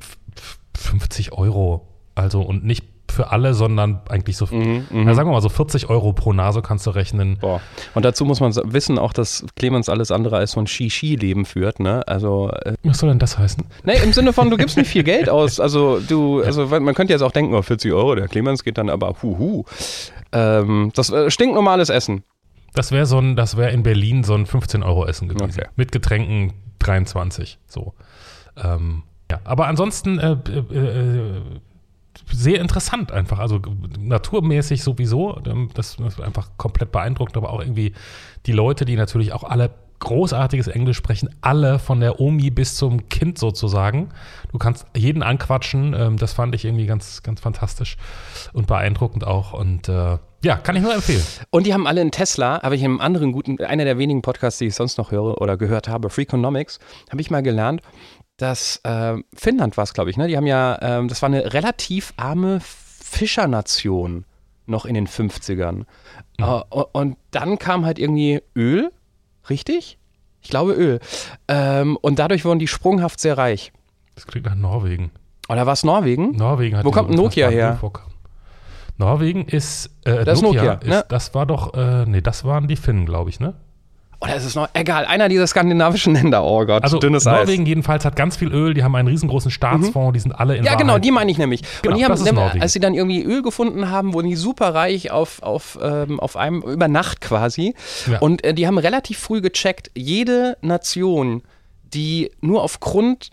[0.76, 1.88] 50 Euro.
[2.16, 5.90] Also und nicht für alle, sondern eigentlich so, mhm, na, sagen wir mal so 40
[5.90, 7.38] Euro pro Nase kannst du rechnen.
[7.40, 7.62] Boah.
[7.94, 11.80] Und dazu muss man wissen auch, dass Clemens alles andere als so ein Shishi-Leben führt,
[11.80, 12.08] ne?
[12.08, 12.50] Also.
[12.50, 13.64] Äh, Was soll denn das heißen?
[13.84, 15.60] Ne, im Sinne von, du gibst nicht viel Geld aus.
[15.64, 18.90] Also du, also man könnte jetzt auch denken, oh, 40 Euro, der Clemens geht dann
[18.90, 19.64] aber huhu.
[20.34, 22.24] Ähm, das äh, stinknormales Essen.
[22.74, 25.62] Das wäre so ein, das wäre in Berlin so ein 15-Euro-Essen gewesen.
[25.62, 25.70] Okay.
[25.76, 27.60] Mit Getränken 23.
[27.68, 27.94] So.
[28.62, 31.42] Ähm, ja, aber ansonsten äh, äh, äh
[32.32, 33.40] sehr interessant einfach.
[33.40, 33.60] Also
[34.00, 35.40] naturmäßig sowieso.
[35.46, 37.94] Ähm, das ist einfach komplett beeindruckend, aber auch irgendwie
[38.46, 39.72] die Leute, die natürlich auch alle
[40.04, 44.10] großartiges Englisch sprechen, alle von der Omi bis zum Kind sozusagen.
[44.52, 45.96] Du kannst jeden anquatschen.
[45.98, 47.96] Ähm, das fand ich irgendwie ganz, ganz fantastisch
[48.52, 49.54] und beeindruckend auch.
[49.54, 51.24] Und äh, ja, kann ich nur empfehlen.
[51.52, 54.22] Und die haben alle einen Tesla, habe ich in einem anderen guten, einer der wenigen
[54.22, 57.82] Podcasts, die ich sonst noch höre oder gehört habe, Freakonomics, habe ich mal gelernt,
[58.38, 60.28] dass äh, Finnland war es, glaube ich, ne?
[60.28, 64.26] Die haben ja, äh, das war eine relativ arme Fischernation
[64.66, 65.86] noch in den 50ern.
[66.40, 66.44] Mhm.
[66.44, 68.92] Uh, und dann kam halt irgendwie Öl,
[69.50, 69.98] richtig?
[70.42, 71.00] Ich glaube Öl.
[71.48, 73.72] Ähm, und dadurch wurden die sprunghaft sehr reich.
[74.16, 75.12] Das klingt nach Norwegen.
[75.50, 76.32] Oder war es Norwegen?
[76.32, 77.80] Norwegen hat Wo kommt Nokia her?
[78.98, 81.06] Norwegen ist, äh, das Nokia, Nokia ist, ne?
[81.10, 83.56] das war doch, äh, nee, das waren die Finnen, glaube ich, ne?
[84.24, 87.68] Oder ist es noch, egal, einer dieser skandinavischen Länder, oh Gott, also dünnes Norwegen Eis.
[87.68, 90.14] jedenfalls hat ganz viel Öl, die haben einen riesengroßen Staatsfonds, mhm.
[90.14, 90.96] die sind alle in Ja, genau, Wahrheit.
[90.96, 91.62] genau, die meine ich nämlich.
[91.82, 95.12] Genau, und die haben, als sie dann irgendwie Öl gefunden haben, wurden die super reich
[95.12, 97.76] auf, auf, ähm, auf einem, über Nacht quasi.
[98.10, 98.20] Ja.
[98.20, 101.44] Und äh, die haben relativ früh gecheckt, jede Nation,
[101.84, 103.30] die nur aufgrund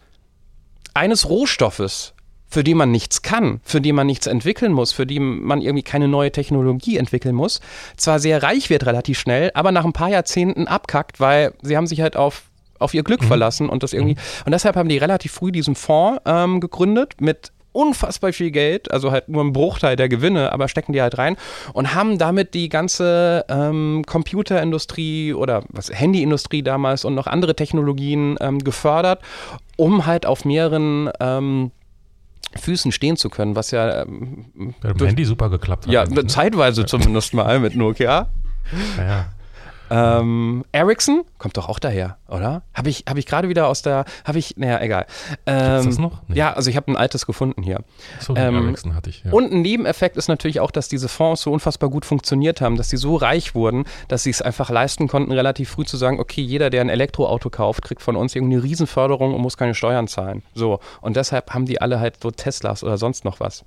[0.92, 2.14] eines Rohstoffes
[2.50, 5.82] für die man nichts kann, für die man nichts entwickeln muss, für die man irgendwie
[5.82, 7.60] keine neue Technologie entwickeln muss,
[7.96, 11.86] zwar sehr reich wird relativ schnell, aber nach ein paar Jahrzehnten abkackt, weil sie haben
[11.86, 12.42] sich halt auf
[12.78, 13.26] auf ihr Glück mhm.
[13.26, 14.46] verlassen und das irgendwie mhm.
[14.46, 19.12] und deshalb haben die relativ früh diesen Fonds ähm, gegründet mit unfassbar viel Geld, also
[19.12, 21.36] halt nur ein Bruchteil der Gewinne, aber stecken die halt rein
[21.72, 28.36] und haben damit die ganze ähm, Computerindustrie oder was Handyindustrie damals und noch andere Technologien
[28.40, 29.20] ähm, gefördert,
[29.76, 31.70] um halt auf mehreren ähm,
[32.56, 35.92] Füßen stehen zu können, was ja, ähm, ja Handy super geklappt hat.
[35.92, 36.26] Ja, ne?
[36.26, 38.28] zeitweise zumindest mal mit Nokia.
[38.96, 39.32] Ja, ja.
[39.90, 42.62] Ähm, Ericsson kommt doch auch daher, oder?
[42.74, 45.06] Habe ich, hab ich gerade wieder aus der, habe ich, naja, egal.
[45.46, 46.22] Ähm, Gibt's das noch?
[46.28, 46.36] Nee.
[46.36, 47.80] Ja, also ich habe ein altes gefunden hier.
[48.20, 49.32] So, ähm, Ericsson hatte ich, ja.
[49.32, 52.90] Und ein Nebeneffekt ist natürlich auch, dass diese Fonds so unfassbar gut funktioniert haben, dass
[52.90, 56.42] sie so reich wurden, dass sie es einfach leisten konnten, relativ früh zu sagen, okay,
[56.42, 60.42] jeder, der ein Elektroauto kauft, kriegt von uns irgendeine Riesenförderung und muss keine Steuern zahlen.
[60.54, 60.78] So.
[61.00, 63.64] Und deshalb haben die alle halt so Teslas oder sonst noch was.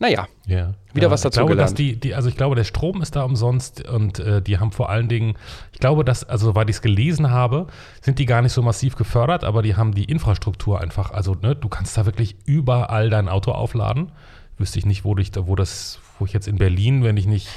[0.00, 0.72] Naja, ja.
[0.94, 1.72] wieder ja, was dazu ich glaube, gelernt.
[1.72, 4.72] Dass die, die, also ich glaube, der Strom ist da umsonst und äh, die haben
[4.72, 5.34] vor allen Dingen,
[5.72, 7.66] ich glaube, dass, also weil ich es gelesen habe,
[8.00, 11.54] sind die gar nicht so massiv gefördert, aber die haben die Infrastruktur einfach, also ne,
[11.54, 14.10] du kannst da wirklich überall dein Auto aufladen.
[14.56, 17.48] Wüsste ich nicht, wo ich, wo das, wo ich jetzt in Berlin, wenn ich nicht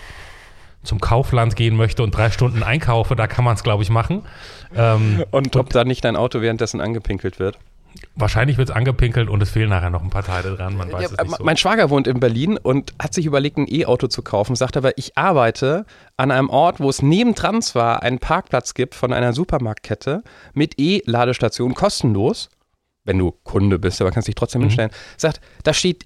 [0.84, 4.24] zum Kaufland gehen möchte und drei Stunden einkaufe, da kann man es, glaube ich, machen.
[4.76, 7.58] Ähm, und ob und, da nicht dein Auto währenddessen angepinkelt wird?
[8.16, 10.76] Wahrscheinlich wird es angepinkelt und es fehlen nachher noch ein paar Teile dran.
[10.78, 11.44] Man weiß ja, es nicht so.
[11.44, 14.56] Mein Schwager wohnt in Berlin und hat sich überlegt, ein E-Auto zu kaufen.
[14.56, 15.86] Sagt aber, ich arbeite
[16.18, 21.74] an einem Ort, wo es nebendran zwar einen Parkplatz gibt von einer Supermarktkette mit E-Ladestation
[21.74, 22.50] kostenlos.
[23.04, 24.66] Wenn du Kunde bist, aber kannst dich trotzdem mhm.
[24.66, 24.92] hinstellen.
[25.18, 26.06] Sagt, da steht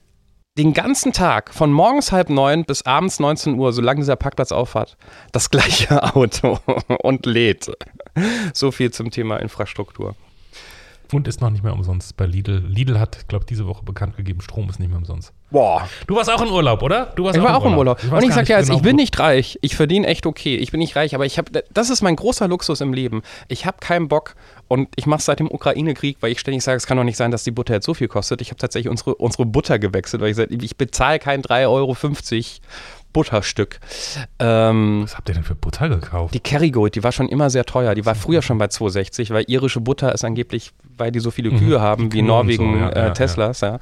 [0.57, 4.97] den ganzen Tag von morgens halb neun bis abends 19 Uhr, solange dieser Parkplatz aufhat,
[5.31, 6.59] das gleiche Auto
[7.03, 7.71] und lädt.
[8.53, 10.15] So viel zum Thema Infrastruktur.
[11.13, 12.63] Und ist noch nicht mehr umsonst bei Lidl.
[12.67, 15.33] Lidl hat, glaube ich, diese Woche bekannt gegeben, Strom ist nicht mehr umsonst.
[15.49, 15.87] Boah.
[16.07, 17.13] Du warst auch in Urlaub, oder?
[17.15, 18.03] Du warst ich auch war auch im Urlaub.
[18.03, 19.57] Ich und ich sag ja, also, genau, ich bin nicht reich.
[19.61, 20.57] Ich verdiene echt okay.
[20.57, 23.21] Ich bin nicht reich, aber ich habe, das ist mein großer Luxus im Leben.
[23.47, 24.35] Ich habe keinen Bock
[24.67, 27.15] und ich mache es seit dem Ukraine-Krieg, weil ich ständig sage, es kann doch nicht
[27.15, 28.41] sein, dass die Butter jetzt so viel kostet.
[28.41, 31.95] Ich habe tatsächlich unsere, unsere Butter gewechselt, weil ich sage, ich bezahle kein 3,50 Euro
[33.17, 33.79] Butterstück.
[34.37, 36.35] Ähm, Was habt ihr denn für Butter gekauft?
[36.35, 37.95] Die Kerrygold, die war schon immer sehr teuer.
[37.95, 41.49] Die war früher schon bei 2,60, weil irische Butter ist angeblich, weil die so viele
[41.49, 41.57] mhm.
[41.57, 41.81] Kühe mhm.
[41.81, 43.61] haben, wie Norwegen so, ja, äh, Teslas.
[43.61, 43.79] Ja.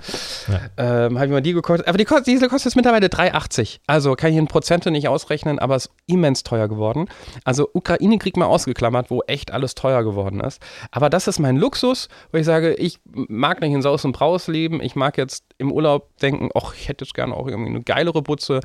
[0.47, 0.61] ja.
[0.77, 1.85] Ähm, Habe ich mal die gekostet.
[1.85, 3.79] Aber die, Diesel kostet jetzt mittlerweile 3,80.
[3.87, 7.09] Also kann ich in Prozente nicht ausrechnen, aber ist immens teuer geworden.
[7.43, 10.61] Also Ukraine-Krieg mal ausgeklammert, wo echt alles teuer geworden ist.
[10.91, 14.47] Aber das ist mein Luxus, wo ich sage, ich mag nicht in Saus und Braus
[14.47, 14.81] leben.
[14.81, 18.21] Ich mag jetzt im Urlaub denken, ach, ich hätte jetzt gerne auch irgendwie eine geilere
[18.21, 18.61] Butze.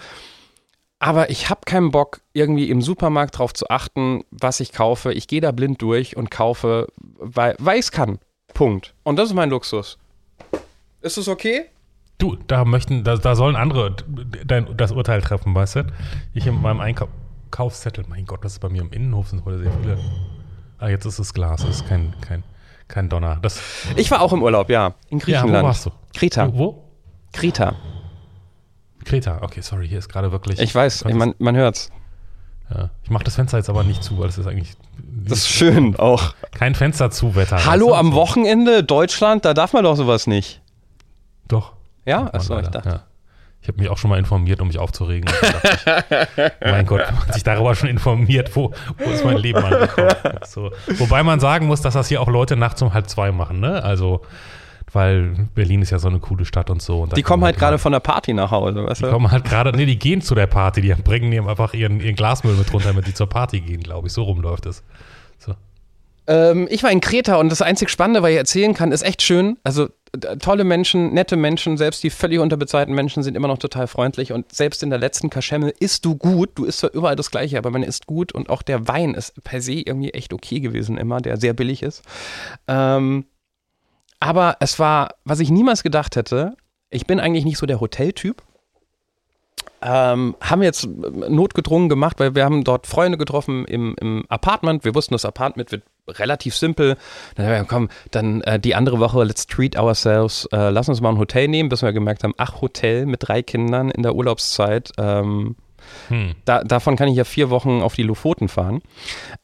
[1.01, 5.13] Aber ich habe keinen Bock, irgendwie im Supermarkt darauf zu achten, was ich kaufe.
[5.15, 8.19] Ich gehe da blind durch und kaufe, weil, weil ich es kann.
[8.53, 8.95] Punkt.
[9.03, 9.99] Und das ist mein Luxus.
[11.01, 11.65] Ist es okay?
[12.19, 13.97] Du, da möchten, da, da sollen andere
[14.45, 15.87] dein, das Urteil treffen, weißt du?
[16.35, 19.73] Ich in meinem Einkaufszettel, mein Gott, das ist bei mir im Innenhof, sind heute sehr
[19.73, 19.99] viele.
[20.77, 22.43] Ah, jetzt ist es Glas, es ist kein, kein,
[22.89, 23.39] kein Donner.
[23.41, 23.63] Das,
[23.97, 24.95] Ich war auch im Urlaub, ja.
[25.09, 25.63] In ja, Griechenland.
[25.65, 25.91] wo warst du?
[26.13, 26.53] Kreta.
[26.53, 26.85] Wo?
[27.33, 27.77] Kreta.
[29.05, 29.39] Kreta.
[29.43, 30.59] Okay, sorry, hier ist gerade wirklich.
[30.61, 31.91] Ich weiß, Konntest- man, man hört's.
[32.75, 32.91] ja.
[33.05, 35.97] Ich mache das Fenster jetzt aber nicht zu, weil es ist eigentlich Das ist schön
[35.97, 36.35] auch.
[36.53, 37.65] kein Fenster zu Wetter.
[37.67, 40.61] Hallo am Wochenende, Deutschland, da darf man doch sowas nicht.
[41.49, 41.73] Doch.
[42.07, 42.33] Ja?
[42.33, 42.89] Achso, ich dachte.
[42.89, 43.03] Ja.
[43.63, 45.29] Ich habe mich auch schon mal informiert, um mich aufzuregen.
[45.31, 45.87] Ich,
[46.65, 50.09] mein Gott, wenn man sich darüber schon informiert, wo, wo ist mein Leben angekommen?
[50.47, 50.71] So.
[50.97, 53.85] Wobei man sagen muss, dass das hier auch Leute nachts um halb zwei machen, ne?
[53.85, 54.23] Also,
[54.93, 57.01] weil Berlin ist ja so eine coole Stadt und so.
[57.03, 59.11] Und Die kommen halt immer- gerade von der Party nach Hause, weißt Die du?
[59.11, 62.17] kommen halt gerade, nee, die gehen zu der Party, die bringen ihm einfach ihren, ihren
[62.17, 64.13] Glasmüll mit runter, damit die zur Party gehen, glaube ich.
[64.13, 64.83] So rumläuft es.
[65.39, 65.55] So.
[66.27, 69.23] Ähm, ich war in Kreta und das einzig Spannende, was ich erzählen kann, ist echt
[69.23, 69.59] schön.
[69.65, 69.89] Also
[70.41, 74.53] tolle Menschen, nette Menschen, selbst die völlig unterbezahlten Menschen sind immer noch total freundlich und
[74.53, 76.51] selbst in der letzten Kaschemme isst du gut.
[76.57, 79.43] Du isst zwar überall das Gleiche, aber man isst gut und auch der Wein ist
[79.45, 82.03] per se irgendwie echt okay gewesen immer, der sehr billig ist.
[82.69, 83.25] Ähm,
[84.21, 86.55] aber es war, was ich niemals gedacht hätte,
[86.91, 88.43] ich bin eigentlich nicht so der Hoteltyp.
[89.83, 94.85] Ähm, haben wir jetzt notgedrungen gemacht, weil wir haben dort Freunde getroffen im, im Apartment.
[94.85, 96.97] Wir wussten, das Apartment wird relativ simpel.
[97.35, 100.47] Dann haben wir, komm, dann äh, die andere Woche, let's treat ourselves.
[100.53, 103.43] Äh, lass uns mal ein Hotel nehmen, bis wir gemerkt haben, ach, Hotel mit drei
[103.43, 104.93] Kindern in der Urlaubszeit.
[104.99, 105.57] Ähm,
[106.09, 106.35] Hm.
[106.45, 108.83] da, davon kann ich ja vier Wochen auf die Lofoten fahren.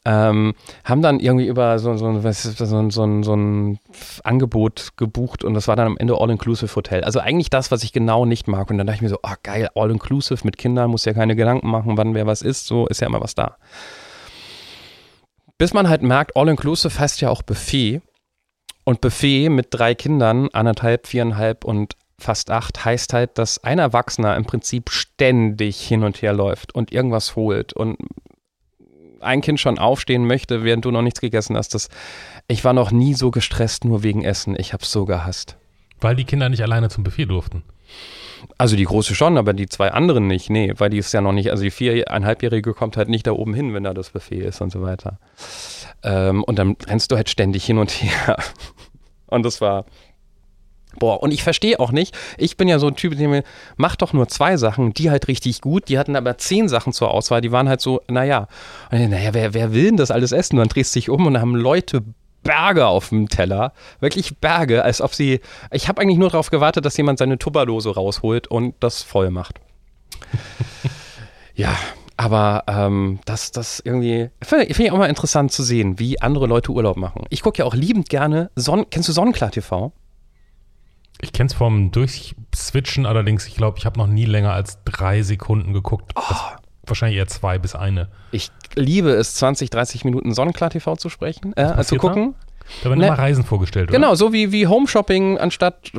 [0.04, 0.54] Ähm,
[0.84, 2.90] haben dann irgendwie über so, so, was so, so,
[3.22, 3.78] so ein
[4.24, 7.04] Angebot gebucht und das war dann am Ende All-Inclusive-Hotel.
[7.04, 8.70] Also eigentlich das, was ich genau nicht mag.
[8.70, 11.68] Und dann dachte ich mir so, oh geil, All-Inclusive mit Kindern, muss ja keine Gedanken
[11.68, 13.56] machen, wann wer was ist, so ist ja immer was da.
[15.58, 18.02] Bis man halt merkt, All-Inclusive heißt ja auch Buffet.
[18.84, 24.36] Und Buffet mit drei Kindern, anderthalb, viereinhalb und fast acht, heißt halt, dass ein Erwachsener
[24.36, 27.98] im Prinzip ständig hin und her läuft und irgendwas holt und
[29.20, 31.74] ein Kind schon aufstehen möchte, während du noch nichts gegessen hast.
[31.74, 31.88] Das,
[32.48, 34.56] ich war noch nie so gestresst, nur wegen Essen.
[34.58, 35.56] Ich hab's so gehasst.
[36.00, 37.62] Weil die Kinder nicht alleine zum Buffet durften.
[38.58, 40.50] Also die große schon, aber die zwei anderen nicht.
[40.50, 43.54] Nee, weil die ist ja noch nicht, also die viereinhalbjährige kommt halt nicht da oben
[43.54, 45.18] hin, wenn da das Buffet ist und so weiter.
[46.02, 48.36] Ähm, und dann rennst du halt ständig hin und her.
[49.28, 49.86] Und das war,
[50.98, 53.42] boah, und ich verstehe auch nicht, ich bin ja so ein Typ, der mir,
[53.76, 57.10] macht doch nur zwei Sachen, die halt richtig gut, die hatten aber zehn Sachen zur
[57.10, 58.48] Auswahl, die waren halt so, naja,
[58.90, 60.56] und naja, wer, wer will denn das alles essen?
[60.56, 62.02] Und dann drehst du dich um und dann haben Leute
[62.42, 65.40] Berge auf dem Teller, wirklich Berge, als ob sie,
[65.72, 69.60] ich habe eigentlich nur darauf gewartet, dass jemand seine Tupperdose rausholt und das voll macht.
[71.54, 71.76] ja,
[72.16, 76.46] aber ähm, das, das irgendwie, finde find ich auch mal interessant zu sehen, wie andere
[76.46, 77.24] Leute Urlaub machen.
[77.30, 79.92] Ich gucke ja auch liebend gerne, Son kennst du Sonnenklar TV?
[81.20, 85.22] Ich kenne es vom Durchswitchen, allerdings, ich glaube, ich habe noch nie länger als drei
[85.22, 86.12] Sekunden geguckt.
[86.14, 86.22] Oh.
[86.86, 88.08] Wahrscheinlich eher zwei bis eine.
[88.30, 92.34] Ich liebe es, 20, 30 Minuten Sonnenklar TV zu sprechen, äh, zu gucken.
[92.82, 93.98] Da werden Ne- immer Reisen vorgestellt, oder?
[93.98, 95.90] Genau, so wie, wie Home Shopping anstatt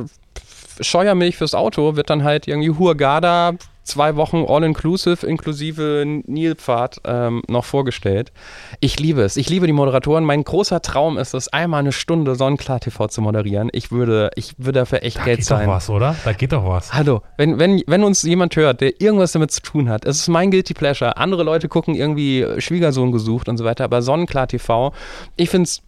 [0.80, 3.54] Scheuermilch fürs Auto wird dann halt irgendwie Hurghada,
[3.88, 8.32] zwei Wochen All-Inclusive inklusive Nilpfad ähm, noch vorgestellt.
[8.80, 9.36] Ich liebe es.
[9.36, 10.24] Ich liebe die Moderatoren.
[10.24, 13.70] Mein großer Traum ist es, einmal eine Stunde Sonnenklar TV zu moderieren.
[13.72, 15.66] Ich würde, ich würde dafür echt Da Geld geht zahlen.
[15.66, 16.14] doch was, oder?
[16.24, 16.92] Da geht doch was.
[16.92, 20.28] Hallo, wenn, wenn, wenn uns jemand hört, der irgendwas damit zu tun hat, es ist
[20.28, 21.16] mein Guilty Pleasure.
[21.16, 24.92] Andere Leute gucken irgendwie Schwiegersohn gesucht und so weiter, aber Sonnenklar TV,
[25.36, 25.82] ich finde es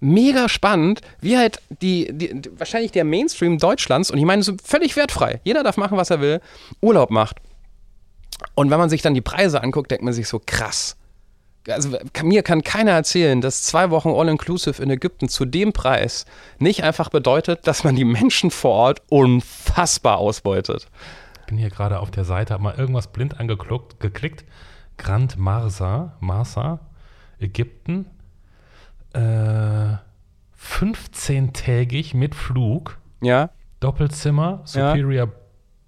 [0.00, 4.96] mega spannend, wie halt die, die, wahrscheinlich der Mainstream Deutschlands, und ich meine, so völlig
[4.96, 6.40] wertfrei, jeder darf machen, was er will,
[6.80, 7.36] Urlaub macht.
[8.54, 10.96] Und wenn man sich dann die Preise anguckt, denkt man sich so, krass.
[11.68, 16.24] Also mir kann keiner erzählen, dass zwei Wochen All-Inclusive in Ägypten zu dem Preis
[16.58, 20.88] nicht einfach bedeutet, dass man die Menschen vor Ort unfassbar ausbeutet.
[21.40, 24.44] Ich bin hier gerade auf der Seite, habe mal irgendwas blind angeklickt, geklickt.
[24.96, 26.80] Grand Marsa, Marsa,
[27.38, 28.06] Ägypten.
[29.12, 29.96] Äh,
[30.58, 35.28] 15-tägig mit Flug, Ja, Doppelzimmer, Superior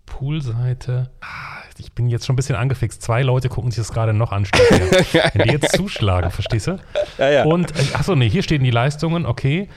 [0.06, 1.10] Poolseite.
[1.20, 3.02] Ah, Ich bin jetzt schon ein bisschen angefixt.
[3.02, 4.44] Zwei Leute gucken sich das gerade noch an.
[5.34, 6.78] Wenn die jetzt zuschlagen, verstehst du?
[7.18, 7.44] ja, ja.
[7.44, 9.68] Und, äh, achso, nee, hier stehen die Leistungen, okay.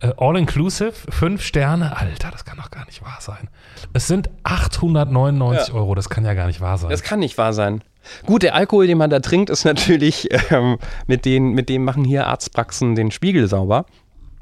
[0.00, 1.96] Äh, All-inclusive, fünf Sterne.
[1.96, 3.48] Alter, das kann doch gar nicht wahr sein.
[3.94, 5.74] Es sind 899 Ja.
[5.74, 6.90] Euro, das kann ja gar nicht wahr sein.
[6.90, 7.82] Das kann nicht wahr sein.
[8.24, 12.04] Gut, der Alkohol, den man da trinkt, ist natürlich, ähm, mit, den, mit dem machen
[12.04, 13.86] hier Arztpraxen den Spiegel sauber.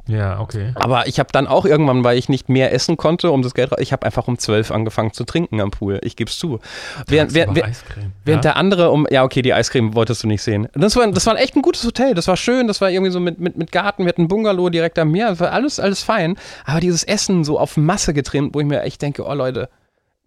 [0.07, 0.73] ja, okay.
[0.75, 3.73] Aber ich habe dann auch irgendwann, weil ich nicht mehr essen konnte, um das Geld,
[3.79, 5.99] ich habe einfach um 12 angefangen zu trinken am Pool.
[6.03, 6.61] Ich gebe es zu.
[7.07, 8.13] Während, während, während, Eiscreme.
[8.25, 8.53] während ja?
[8.53, 10.69] der andere um, ja okay, die Eiscreme wolltest du nicht sehen.
[10.75, 13.21] Das war, das war echt ein gutes Hotel, das war schön, das war irgendwie so
[13.21, 16.03] mit, mit, mit Garten, wir hatten ein Bungalow direkt am Meer, das war alles, alles
[16.03, 16.37] fein.
[16.67, 19.71] Aber dieses Essen so auf Masse getrimmt, wo ich mir echt denke, oh Leute,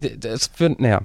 [0.00, 1.02] das wird, naja.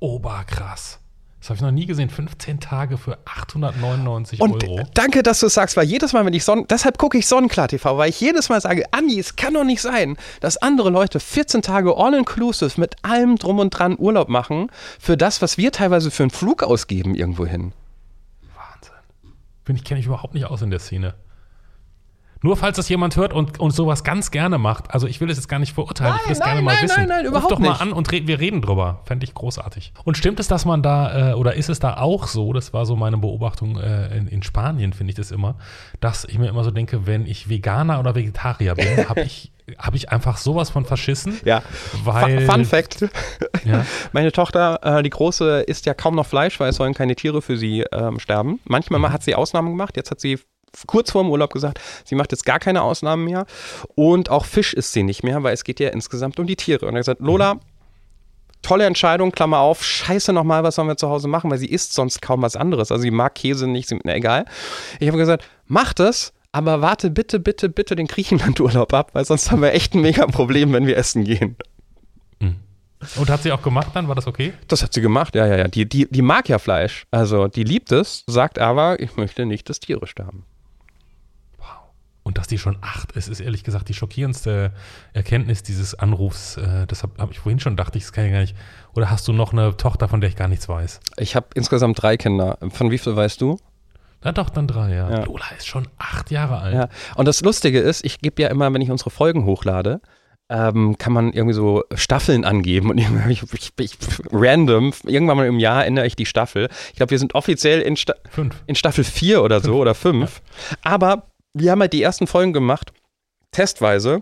[0.00, 1.00] Oberkrass.
[1.44, 2.08] Das habe ich noch nie gesehen.
[2.08, 4.88] 15 Tage für 899 Und Euro.
[4.94, 7.68] danke, dass du es sagst, weil jedes Mal, wenn ich Sonnen, deshalb gucke ich Sonnenklar
[7.68, 11.20] TV, weil ich jedes Mal sage, Andi, es kann doch nicht sein, dass andere Leute
[11.20, 16.10] 14 Tage all-inclusive mit allem drum und dran Urlaub machen für das, was wir teilweise
[16.10, 17.74] für einen Flug ausgeben irgendwo hin.
[18.54, 19.34] Wahnsinn.
[19.66, 21.12] Bin ich, kenne ich überhaupt nicht aus in der Szene.
[22.44, 24.92] Nur falls das jemand hört und, und sowas ganz gerne macht.
[24.92, 26.74] Also ich will es jetzt gar nicht verurteilen, ich will es Nein, gerne nein, mal
[26.74, 26.96] nein, wissen.
[26.98, 27.80] nein, nein, Ruf überhaupt doch mal nicht.
[27.80, 29.00] an und re wir reden drüber.
[29.06, 29.94] Fände ich großartig.
[30.04, 32.84] Und stimmt es, dass man da, äh, oder ist es da auch so, das war
[32.84, 35.54] so meine Beobachtung äh, in, in Spanien, finde ich das immer,
[36.00, 39.94] dass ich mir immer so denke, wenn ich Veganer oder Vegetarier bin, habe ich, hab
[39.94, 41.40] ich einfach sowas von verschissen.
[41.46, 41.62] Ja,
[42.04, 43.06] Weil, Fun Fact.
[43.64, 43.86] Ja.
[44.12, 47.40] Meine Tochter, äh, die Große, isst ja kaum noch Fleisch, weil es sollen keine Tiere
[47.40, 48.60] für sie ähm, sterben.
[48.66, 49.96] Manchmal mal hat sie Ausnahmen gemacht.
[49.96, 50.40] Jetzt hat sie
[50.86, 53.46] kurz vor dem Urlaub gesagt, sie macht jetzt gar keine Ausnahmen mehr.
[53.94, 56.86] Und auch Fisch isst sie nicht mehr, weil es geht ja insgesamt um die Tiere.
[56.86, 57.60] Und er hat gesagt, Lola,
[58.62, 61.94] tolle Entscheidung, Klammer auf, scheiße nochmal, was sollen wir zu Hause machen, weil sie isst
[61.94, 62.90] sonst kaum was anderes.
[62.90, 64.44] Also sie mag Käse nicht, sie, na, egal.
[65.00, 69.50] Ich habe gesagt, mach das, aber warte bitte, bitte, bitte den Griechenland-Urlaub ab, weil sonst
[69.50, 71.56] haben wir echt ein mega Problem, wenn wir essen gehen.
[73.16, 74.08] Und hat sie auch gemacht dann?
[74.08, 74.52] War das okay?
[74.68, 75.68] Das hat sie gemacht, ja, ja, ja.
[75.68, 77.06] Die, die, die mag ja Fleisch.
[77.10, 80.44] Also die liebt es, sagt aber, ich möchte nicht, dass Tiere sterben.
[82.24, 84.72] Und dass die schon acht ist, ist ehrlich gesagt die schockierendste
[85.12, 86.56] Erkenntnis dieses Anrufs.
[86.56, 88.56] Äh, das habe hab ich vorhin schon dachte ich, das kann ich gar nicht.
[88.94, 91.00] Oder hast du noch eine Tochter, von der ich gar nichts weiß?
[91.18, 92.58] Ich habe insgesamt drei Kinder.
[92.70, 93.58] Von wie viel weißt du?
[94.22, 95.10] Na doch, dann drei, ja.
[95.10, 95.24] Ja.
[95.24, 96.74] Lola ist schon acht Jahre alt.
[96.74, 96.88] Ja.
[97.14, 100.00] Und das Lustige ist, ich gebe ja immer, wenn ich unsere Folgen hochlade,
[100.48, 103.98] ähm, kann man irgendwie so Staffeln angeben und ich, ich, ich,
[104.32, 106.68] random, irgendwann mal im Jahr ändere ich die Staffel.
[106.88, 108.62] Ich glaube, wir sind offiziell in, Sta Fünf.
[108.66, 110.40] in Staffel 4 oder so oder 5.
[110.82, 112.92] Aber wir haben halt die ersten Folgen gemacht,
[113.52, 114.20] testweise.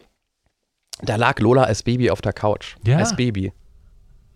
[1.00, 2.76] Da lag Lola als Baby auf der Couch.
[2.84, 2.98] Ja.
[2.98, 3.52] Als Baby.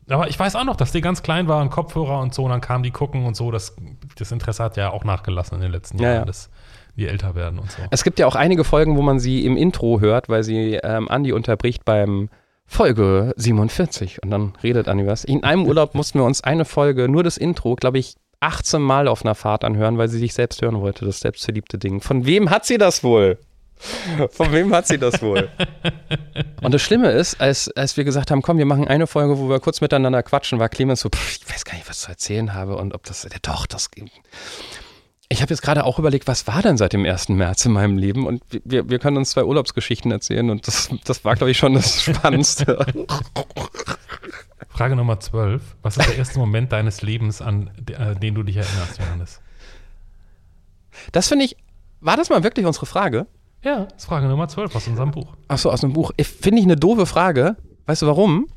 [0.08, 2.50] Aber ich weiß auch noch, dass die ganz klein war und Kopfhörer und so, und
[2.50, 3.50] dann kamen die gucken und so.
[3.50, 3.76] Das,
[4.16, 6.24] das Interesse hat ja auch nachgelassen in den letzten Ja, Jahren, ja.
[6.24, 6.48] dass
[6.96, 7.82] die älter werden und so.
[7.90, 11.08] Es gibt ja auch einige Folgen, wo man sie im Intro hört, weil sie ähm,
[11.08, 12.30] Andi unterbricht beim
[12.66, 15.24] Folge 47 und dann redet Andi was.
[15.24, 19.08] In einem Urlaub mussten wir uns eine Folge, nur das Intro, glaube ich, 18 Mal
[19.08, 22.00] auf einer Fahrt anhören, weil sie sich selbst hören wollte, das selbstverliebte Ding.
[22.00, 23.38] Von wem hat sie das wohl?
[24.30, 25.50] Von wem hat sie das wohl?
[26.62, 29.48] Und das Schlimme ist, als, als wir gesagt haben, komm, wir machen eine Folge, wo
[29.48, 32.10] wir kurz miteinander quatschen, war Clemens so, pff, ich weiß gar nicht, was ich zu
[32.10, 33.90] erzählen habe und ob das, ja, doch, das
[35.28, 37.30] ich habe jetzt gerade auch überlegt, was war denn seit dem 1.
[37.30, 38.26] März in meinem Leben?
[38.26, 41.74] Und wir, wir können uns zwei Urlaubsgeschichten erzählen und das, das war, glaube ich, schon
[41.74, 42.86] das Spannendste.
[44.76, 45.62] Frage Nummer 12.
[45.80, 49.40] Was ist der erste Moment deines Lebens, an äh, den du dich erinnerst, Johannes?
[51.12, 51.56] Das finde ich,
[52.02, 53.26] war das mal wirklich unsere Frage?
[53.62, 55.34] Ja, das ist Frage Nummer 12 aus unserem Buch.
[55.48, 56.12] Achso, aus dem Buch.
[56.20, 57.56] Finde ich eine doofe Frage.
[57.86, 58.48] Weißt du warum?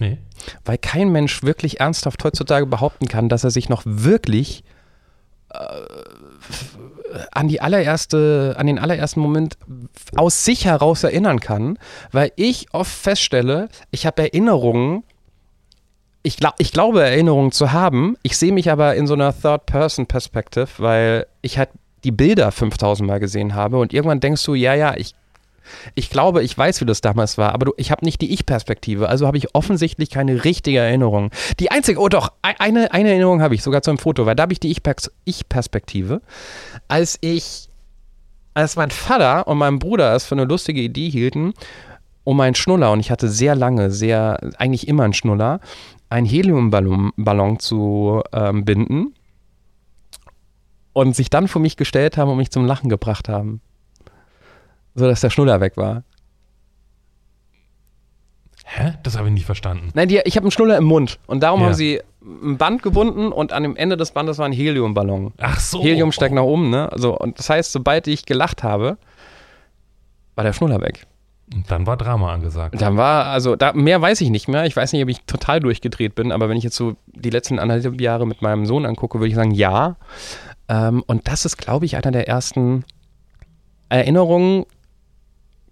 [0.00, 0.16] Nee.
[0.64, 4.64] Weil kein Mensch wirklich ernsthaft heutzutage behaupten kann, dass er sich noch wirklich
[5.50, 5.58] äh,
[7.32, 9.58] an die allererste, an den allerersten Moment
[10.14, 11.78] aus sich heraus erinnern kann,
[12.12, 15.04] weil ich oft feststelle, ich habe Erinnerungen,
[16.26, 20.68] ich, glaub, ich glaube Erinnerungen zu haben, ich sehe mich aber in so einer Third-Person-Perspective,
[20.78, 21.70] weil ich halt
[22.04, 25.14] die Bilder 5000 Mal gesehen habe und irgendwann denkst du, ja, ja, ich
[25.96, 29.08] ich glaube, ich weiß, wie das damals war, aber du, ich habe nicht die Ich-Perspektive.
[29.08, 31.30] Also habe ich offensichtlich keine richtige Erinnerung.
[31.58, 34.36] Die einzige, oh doch, ei- eine, eine Erinnerung habe ich, sogar zu einem Foto, weil
[34.36, 36.22] da habe ich die Ich-Pers- Ich-Perspektive.
[36.86, 37.68] Als ich,
[38.54, 41.52] als mein Vater und mein Bruder es für eine lustige Idee hielten,
[42.22, 45.58] um einen Schnuller, und ich hatte sehr lange, sehr, eigentlich immer einen Schnuller,
[46.08, 49.14] einen Heliumballon Ballon zu ähm, binden
[50.92, 53.60] und sich dann vor mich gestellt haben und mich zum Lachen gebracht haben
[54.98, 56.04] so dass der Schnuller weg war.
[58.64, 58.94] Hä?
[59.02, 59.90] Das habe ich nicht verstanden.
[59.94, 61.66] Nein, die, ich habe einen Schnuller im Mund und darum Ja.
[61.66, 65.32] haben sie ein Band gebunden und an dem Ende des Bandes war ein Heliumballon.
[65.38, 65.82] Ach so.
[65.82, 66.90] Helium steigt nach oben, ne?
[66.90, 68.96] Also, und das heißt, sobald ich gelacht habe,
[70.34, 71.06] war der Schnuller weg.
[71.54, 72.80] Und dann war Drama angesagt.
[72.80, 74.66] Dann war, also, da, mehr weiß ich nicht mehr.
[74.66, 77.58] Ich weiß nicht, ob ich total durchgedreht bin, aber wenn ich jetzt so die letzten
[77.58, 79.96] anderthalb Jahre mit meinem Sohn angucke, würde ich sagen, ja.
[80.68, 82.84] Ähm, und das ist, glaube ich, einer der ersten
[83.88, 84.64] Erinnerungen.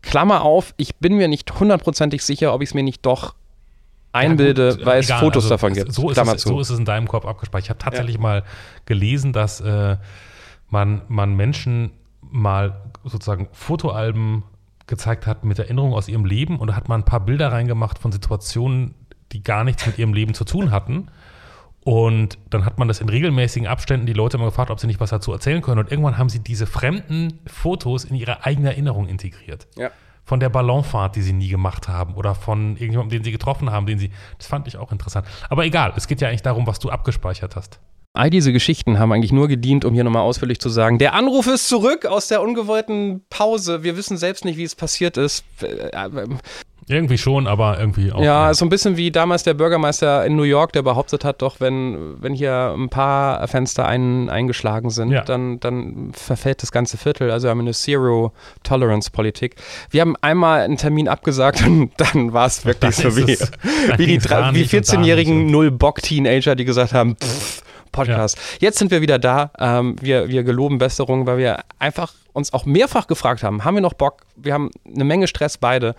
[0.02, 3.34] Klammer auf, ich bin mir nicht hundertprozentig sicher, ob ich es mir nicht doch
[4.12, 5.92] einbilde, Ja, gut, weil es egal, Fotos also davon gibt.
[5.92, 6.50] So ist, Klammer es, zu.
[6.50, 7.64] so ist es in deinem Kopf abgespeichert.
[7.64, 8.44] Ich habe tatsächlich mal
[8.86, 9.96] gelesen, dass äh,
[10.68, 14.44] man, man Menschen mal sozusagen Fotoalben
[14.86, 17.98] gezeigt hat mit Erinnerungen aus ihrem Leben und da hat man ein paar Bilder reingemacht
[17.98, 18.94] von Situationen,
[19.32, 21.08] die gar nichts mit ihrem Leben zu tun hatten.
[21.84, 25.00] Und dann hat man das in regelmäßigen Abständen die Leute mal gefragt, ob sie nicht
[25.00, 25.80] was dazu erzählen können.
[25.80, 29.90] Und irgendwann haben sie diese fremden Fotos in ihre eigene Erinnerung integriert Ja.
[30.24, 33.84] von der Ballonfahrt, die sie nie gemacht haben oder von irgendjemandem, den sie getroffen haben,
[33.84, 34.10] den sie.
[34.38, 35.26] Das fand ich auch interessant.
[35.50, 37.80] Aber egal, es geht ja eigentlich darum, was du abgespeichert hast.
[38.16, 41.48] All diese Geschichten haben eigentlich nur gedient, um hier nochmal ausführlich zu sagen, der Anruf
[41.48, 43.82] ist zurück aus der ungewollten Pause.
[43.82, 45.44] Wir wissen selbst nicht, wie es passiert ist.
[46.86, 48.22] Irgendwie schon, aber irgendwie auch.
[48.22, 51.58] Ja, so ein bisschen wie damals der Bürgermeister in New York, der behauptet hat, doch,
[51.58, 55.22] wenn, wenn hier ein paar Fenster ein, eingeschlagen sind, ja.
[55.22, 57.32] dann, dann verfällt das ganze Viertel.
[57.32, 59.56] Also wir haben eine Zero-Tolerance-Politik.
[59.90, 63.26] Wir haben einmal einen Termin abgesagt und dann war es wirklich so wie,
[63.96, 68.36] wie die, wie 14-jährigen Null-Bock-Teenager, die gesagt haben, pff, Podcast.
[68.36, 68.58] Ja.
[68.60, 69.50] Jetzt sind wir wieder da.
[69.58, 73.80] Ähm, wir, wir geloben Besserung, weil wir einfach uns auch mehrfach gefragt haben, haben wir
[73.80, 74.22] noch Bock?
[74.36, 75.94] Wir haben eine Menge Stress beide.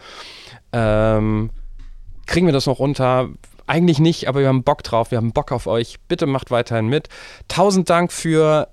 [0.74, 1.50] Ähm,
[2.28, 3.30] kriegen wir das noch runter?
[3.66, 5.96] Eigentlich nicht, aber wir haben Bock drauf, wir haben Bock auf euch.
[6.08, 7.08] Bitte macht weiterhin mit.
[7.48, 8.68] Tausend Dank für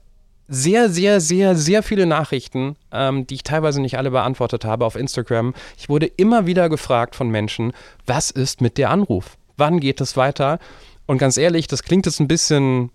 [0.49, 4.97] sehr, sehr, sehr, sehr viele Nachrichten, ähm, die ich teilweise nicht alle beantwortet habe auf
[4.97, 5.55] Instagram.
[5.79, 7.73] Ich wurde immer wieder gefragt von Menschen,
[8.07, 9.39] was ist mit der Anruf?
[9.57, 10.59] Wann geht es weiter?
[11.07, 12.91] Und ganz ehrlich, das klingt jetzt ein bisschen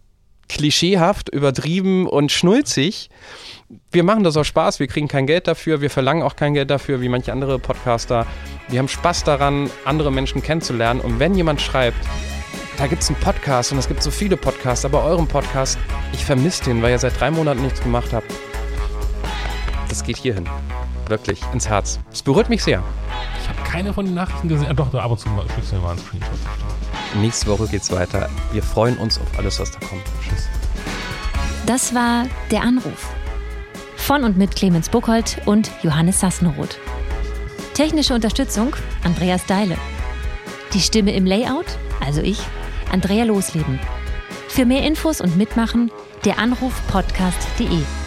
[0.50, 3.10] klischeehaft, übertrieben und schnulzig.
[3.91, 6.70] Wir machen das aus Spaß, wir kriegen kein Geld dafür, wir verlangen auch kein Geld
[6.70, 8.26] dafür, wie manche andere Podcaster.
[8.70, 11.02] Wir haben Spaß daran, andere Menschen kennenzulernen.
[11.02, 11.98] Und wenn jemand schreibt,
[12.78, 15.78] da gibt es einen Podcast und es gibt so viele Podcasts, aber euren Podcast,
[16.14, 18.32] ich vermisse den, weil ihr seit drei Monaten nichts gemacht habt.
[19.89, 20.48] Das geht hierhin.
[21.10, 21.99] Wirklich, ins Herz.
[22.12, 22.84] Es berührt mich sehr.
[23.41, 24.76] Ich habe keine von den Nachrichten gesehen.
[24.76, 26.30] Doch, ab und zu schickst du mir mal einen Screenshot.
[27.16, 28.30] Nächste Woche geht's weiter.
[28.51, 30.03] Wir freuen uns auf alles, was da kommt.
[30.22, 30.47] Tschüss.
[31.66, 33.10] Das war der Anruf.
[33.95, 36.78] Von und mit Clemens Buchholz und Johannes Sassenroth.
[37.74, 39.78] Technische Unterstützung Andreas Deile.
[40.74, 42.39] Die Stimme im Layout, also ich,
[42.91, 43.80] Andrea Losleben.
[44.47, 45.91] Für mehr Infos und Mitmachen
[46.26, 48.07] der Anruf podcast.de.